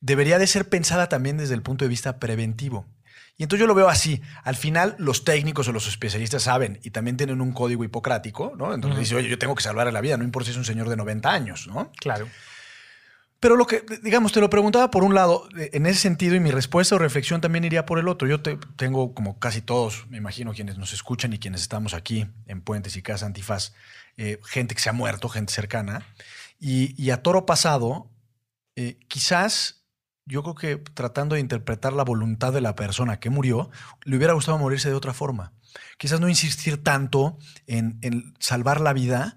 debería 0.00 0.38
de 0.38 0.46
ser 0.46 0.68
pensada 0.68 1.08
también 1.08 1.38
desde 1.38 1.54
el 1.54 1.62
punto 1.62 1.84
de 1.84 1.88
vista 1.88 2.18
preventivo. 2.18 2.86
Y 3.36 3.42
entonces 3.42 3.60
yo 3.60 3.66
lo 3.66 3.74
veo 3.74 3.88
así. 3.88 4.22
Al 4.44 4.54
final, 4.56 4.94
los 4.98 5.24
técnicos 5.24 5.66
o 5.68 5.72
los 5.72 5.88
especialistas 5.88 6.42
saben 6.44 6.78
y 6.84 6.90
también 6.90 7.16
tienen 7.16 7.40
un 7.40 7.52
código 7.52 7.82
hipocrático, 7.82 8.52
¿no? 8.56 8.72
Entonces 8.72 9.00
dice, 9.00 9.14
oye, 9.16 9.28
yo 9.28 9.38
tengo 9.38 9.54
que 9.56 9.62
salvar 9.62 9.92
la 9.92 10.00
vida, 10.00 10.16
no 10.16 10.24
importa 10.24 10.46
si 10.46 10.50
es 10.52 10.56
un 10.56 10.64
señor 10.64 10.88
de 10.88 10.96
90 10.96 11.30
años, 11.32 11.66
¿no? 11.66 11.90
Claro. 12.00 12.28
Pero 13.40 13.56
lo 13.56 13.66
que, 13.66 13.84
digamos, 14.02 14.32
te 14.32 14.40
lo 14.40 14.48
preguntaba 14.48 14.90
por 14.90 15.04
un 15.04 15.14
lado, 15.14 15.46
eh, 15.58 15.68
en 15.74 15.84
ese 15.84 16.00
sentido, 16.00 16.34
y 16.34 16.40
mi 16.40 16.50
respuesta 16.50 16.94
o 16.94 16.98
reflexión 16.98 17.42
también 17.42 17.64
iría 17.64 17.84
por 17.84 17.98
el 17.98 18.08
otro. 18.08 18.26
Yo 18.26 18.40
te- 18.40 18.56
tengo, 18.76 19.12
como 19.14 19.38
casi 19.38 19.60
todos, 19.60 20.06
me 20.08 20.16
imagino, 20.16 20.54
quienes 20.54 20.78
nos 20.78 20.94
escuchan 20.94 21.32
y 21.34 21.38
quienes 21.38 21.60
estamos 21.60 21.92
aquí 21.92 22.26
en 22.46 22.62
Puentes 22.62 22.96
y 22.96 23.02
Casa 23.02 23.26
Antifaz, 23.26 23.72
eh, 24.16 24.40
gente 24.46 24.74
que 24.74 24.80
se 24.80 24.88
ha 24.88 24.94
muerto, 24.94 25.28
gente 25.28 25.52
cercana. 25.52 26.06
Y, 26.58 26.94
y 27.02 27.10
a 27.10 27.22
toro 27.22 27.44
pasado, 27.44 28.10
eh, 28.76 28.96
quizás 29.08 29.83
yo 30.26 30.42
creo 30.42 30.54
que 30.54 30.76
tratando 30.76 31.34
de 31.34 31.40
interpretar 31.40 31.92
la 31.92 32.04
voluntad 32.04 32.52
de 32.52 32.60
la 32.60 32.74
persona 32.74 33.20
que 33.20 33.30
murió, 33.30 33.70
le 34.04 34.16
hubiera 34.16 34.32
gustado 34.32 34.58
morirse 34.58 34.88
de 34.88 34.94
otra 34.94 35.12
forma. 35.12 35.52
Quizás 35.98 36.20
no 36.20 36.28
insistir 36.28 36.82
tanto 36.82 37.38
en, 37.66 37.98
en 38.02 38.34
salvar 38.38 38.80
la 38.80 38.92
vida, 38.92 39.36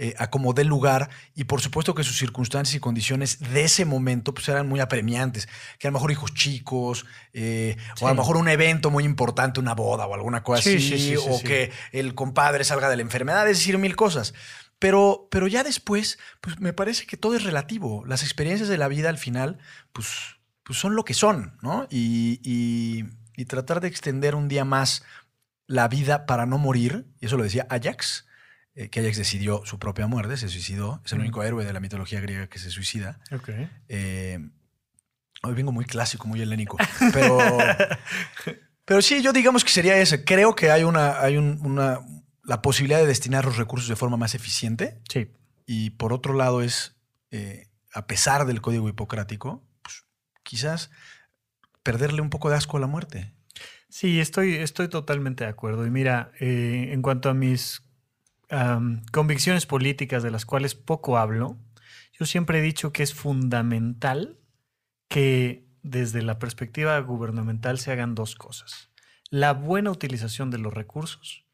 eh, 0.00 0.14
a 0.18 0.30
como 0.30 0.52
dé 0.52 0.62
lugar, 0.62 1.10
y 1.34 1.44
por 1.44 1.60
supuesto 1.60 1.92
que 1.92 2.04
sus 2.04 2.16
circunstancias 2.16 2.76
y 2.76 2.78
condiciones 2.78 3.40
de 3.40 3.64
ese 3.64 3.84
momento 3.84 4.32
pues, 4.32 4.48
eran 4.48 4.68
muy 4.68 4.78
apremiantes, 4.78 5.48
que 5.76 5.88
a 5.88 5.90
lo 5.90 5.94
mejor 5.94 6.12
hijos 6.12 6.32
chicos, 6.34 7.04
eh, 7.32 7.76
o 8.00 8.06
a 8.06 8.10
lo 8.10 8.14
mejor 8.14 8.36
un 8.36 8.48
evento 8.48 8.90
muy 8.90 9.02
importante, 9.02 9.58
una 9.58 9.74
boda 9.74 10.06
o 10.06 10.14
alguna 10.14 10.44
cosa 10.44 10.62
Sí, 10.62 10.76
así, 10.76 10.88
sí, 10.88 10.98
sí, 10.98 11.16
sí, 11.16 11.16
o 11.16 11.40
que 11.40 11.72
el 11.90 12.14
compadre 12.14 12.62
salga 12.62 12.88
de 12.88 12.94
la 12.94 13.02
enfermedad, 13.02 13.48
es 13.50 13.58
decir, 13.58 13.76
mil 13.76 13.96
cosas. 13.96 14.34
Pero, 14.78 15.28
pero 15.30 15.46
ya 15.48 15.64
después, 15.64 16.18
pues 16.40 16.60
me 16.60 16.72
parece 16.72 17.06
que 17.06 17.16
todo 17.16 17.34
es 17.36 17.42
relativo. 17.44 18.04
Las 18.06 18.22
experiencias 18.22 18.68
de 18.68 18.78
la 18.78 18.88
vida 18.88 19.08
al 19.08 19.18
final, 19.18 19.58
pues, 19.92 20.08
pues 20.62 20.78
son 20.78 20.94
lo 20.94 21.04
que 21.04 21.14
son, 21.14 21.58
¿no? 21.62 21.86
Y, 21.90 22.40
y- 22.44 23.04
y 23.36 23.44
tratar 23.46 23.80
de 23.80 23.88
extender 23.88 24.34
un 24.34 24.48
día 24.48 24.64
más 24.64 25.04
la 25.66 25.86
vida 25.88 26.26
para 26.26 26.46
no 26.46 26.58
morir, 26.58 27.06
y 27.20 27.26
eso 27.26 27.36
lo 27.36 27.44
decía 27.44 27.66
Ajax, 27.70 28.26
eh, 28.74 28.88
que 28.88 29.00
Ajax 29.00 29.16
decidió 29.16 29.62
su 29.66 29.78
propia 29.78 30.06
muerte, 30.06 30.36
se 30.36 30.48
suicidó, 30.48 31.00
es 31.04 31.12
el 31.12 31.18
Mm. 31.18 31.22
único 31.22 31.42
héroe 31.42 31.64
de 31.64 31.72
la 31.72 31.80
mitología 31.80 32.20
griega 32.20 32.46
que 32.48 32.58
se 32.58 32.70
suicida. 32.70 33.20
Ok. 33.32 33.50
Eh, 33.88 34.38
hoy 35.42 35.54
vengo 35.54 35.72
muy 35.72 35.84
clásico, 35.84 36.26
muy 36.28 36.40
helénico, 36.40 36.76
pero, 37.12 37.38
pero 38.84 39.02
sí, 39.02 39.22
yo 39.22 39.32
digamos 39.32 39.64
que 39.64 39.70
sería 39.70 39.96
ese. 39.98 40.24
Creo 40.24 40.54
que 40.54 40.70
hay 40.70 40.84
una, 40.84 41.20
hay 41.20 41.36
un- 41.36 41.58
una, 41.64 41.98
la 42.48 42.62
posibilidad 42.62 42.98
de 42.98 43.06
destinar 43.06 43.44
los 43.44 43.58
recursos 43.58 43.88
de 43.88 43.94
forma 43.96 44.16
más 44.16 44.34
eficiente 44.34 45.00
Sí. 45.08 45.28
y 45.66 45.90
por 45.90 46.14
otro 46.14 46.32
lado 46.32 46.62
es, 46.62 46.96
eh, 47.30 47.68
a 47.92 48.06
pesar 48.06 48.46
del 48.46 48.62
código 48.62 48.88
hipocrático, 48.88 49.62
pues, 49.82 50.06
quizás 50.42 50.90
perderle 51.82 52.22
un 52.22 52.30
poco 52.30 52.48
de 52.48 52.56
asco 52.56 52.78
a 52.78 52.80
la 52.80 52.86
muerte. 52.86 53.34
Sí, 53.90 54.18
estoy, 54.18 54.54
estoy 54.54 54.88
totalmente 54.88 55.44
de 55.44 55.50
acuerdo. 55.50 55.86
Y 55.86 55.90
mira, 55.90 56.32
eh, 56.40 56.88
en 56.92 57.02
cuanto 57.02 57.28
a 57.28 57.34
mis 57.34 57.82
convicciones 59.12 59.66
políticas 59.66 60.22
de 60.22 60.30
las 60.30 60.46
cuales 60.46 60.74
poco 60.74 61.18
hablo, 61.18 61.58
yo 62.18 62.24
siempre 62.24 62.60
he 62.60 62.62
dicho 62.62 62.92
que 62.94 63.02
es 63.02 63.12
fundamental 63.12 64.38
que 65.08 65.66
desde 65.82 66.22
la 66.22 66.38
perspectiva 66.38 66.98
gubernamental 67.00 67.78
se 67.78 67.92
hagan 67.92 68.14
dos 68.14 68.36
cosas. 68.36 68.90
La 69.28 69.52
buena 69.52 69.90
utilización 69.90 70.50
de 70.50 70.56
los 70.56 70.72
recursos 70.72 71.44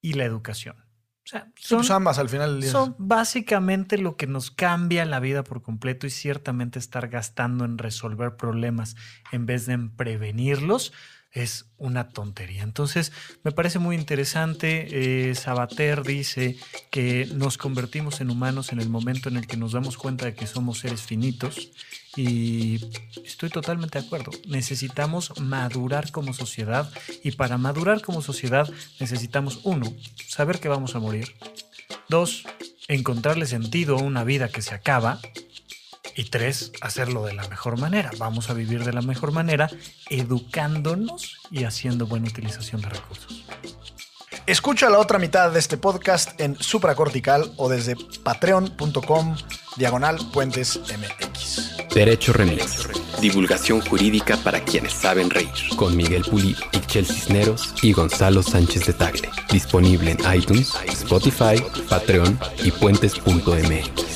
y 0.00 0.14
la 0.14 0.24
educación. 0.24 0.76
O 0.78 1.30
sea, 1.30 1.52
son, 1.56 1.78
Pues 1.78 1.90
ambas 1.90 2.18
al 2.18 2.28
final 2.28 2.52
del 2.52 2.62
día. 2.62 2.70
son 2.70 2.94
básicamente 2.98 3.98
lo 3.98 4.16
que 4.16 4.26
nos 4.26 4.50
cambia 4.50 5.04
la 5.04 5.20
vida 5.20 5.44
por 5.44 5.62
completo 5.62 6.06
y 6.06 6.10
ciertamente 6.10 6.78
estar 6.78 7.08
gastando 7.08 7.66
en 7.66 7.76
resolver 7.76 8.36
problemas 8.36 8.96
en 9.30 9.44
vez 9.44 9.66
de 9.66 9.74
en 9.74 9.90
prevenirlos 9.94 10.92
es 11.32 11.66
una 11.76 12.08
tontería. 12.10 12.62
Entonces, 12.62 13.12
me 13.44 13.52
parece 13.52 13.78
muy 13.78 13.96
interesante. 13.96 15.30
eh, 15.30 15.34
Sabater 15.34 16.02
dice 16.02 16.56
que 16.90 17.26
nos 17.34 17.58
convertimos 17.58 18.20
en 18.20 18.30
humanos 18.30 18.72
en 18.72 18.80
el 18.80 18.88
momento 18.88 19.28
en 19.28 19.36
el 19.36 19.46
que 19.46 19.56
nos 19.56 19.72
damos 19.72 19.96
cuenta 19.96 20.26
de 20.26 20.34
que 20.34 20.46
somos 20.46 20.78
seres 20.78 21.02
finitos 21.02 21.70
y 22.16 22.80
estoy 23.24 23.50
totalmente 23.50 24.00
de 24.00 24.06
acuerdo. 24.06 24.30
Necesitamos 24.48 25.38
madurar 25.40 26.10
como 26.10 26.32
sociedad 26.32 26.90
y 27.22 27.32
para 27.32 27.58
madurar 27.58 28.00
como 28.00 28.22
sociedad 28.22 28.68
necesitamos, 28.98 29.60
uno, 29.64 29.86
saber 30.26 30.58
que 30.58 30.68
vamos 30.68 30.94
a 30.96 30.98
morir. 30.98 31.34
Dos, 32.08 32.44
encontrarle 32.88 33.46
sentido 33.46 33.98
a 33.98 34.02
una 34.02 34.24
vida 34.24 34.48
que 34.48 34.62
se 34.62 34.74
acaba. 34.74 35.20
Y 36.18 36.24
tres, 36.24 36.72
hacerlo 36.80 37.24
de 37.24 37.32
la 37.32 37.46
mejor 37.46 37.78
manera. 37.78 38.10
Vamos 38.18 38.50
a 38.50 38.52
vivir 38.52 38.84
de 38.84 38.92
la 38.92 39.02
mejor 39.02 39.30
manera, 39.30 39.70
educándonos 40.10 41.38
y 41.48 41.62
haciendo 41.62 42.08
buena 42.08 42.26
utilización 42.26 42.80
de 42.80 42.88
recursos. 42.88 43.44
Escucha 44.44 44.90
la 44.90 44.98
otra 44.98 45.20
mitad 45.20 45.52
de 45.52 45.60
este 45.60 45.76
podcast 45.76 46.40
en 46.40 46.56
supracortical 46.56 47.52
o 47.56 47.68
desde 47.68 47.94
patreon.com 48.24 49.36
diagonal 49.76 50.18
puentes 50.32 50.80
mx. 50.80 51.76
Derecho 51.94 52.32
Remix. 52.32 52.88
Divulgación 53.20 53.80
jurídica 53.82 54.36
para 54.38 54.58
quienes 54.64 54.94
saben 54.94 55.30
reír. 55.30 55.48
Con 55.76 55.96
Miguel 55.96 56.24
Pulido, 56.24 56.60
Ixchel 56.72 57.06
Cisneros 57.06 57.74
y 57.80 57.92
Gonzalo 57.92 58.42
Sánchez 58.42 58.86
de 58.86 58.92
Tagle. 58.92 59.30
Disponible 59.52 60.10
en 60.10 60.34
iTunes, 60.34 60.74
Spotify, 60.88 61.62
Patreon 61.88 62.40
y 62.64 62.72
puentes.mx. 62.72 64.07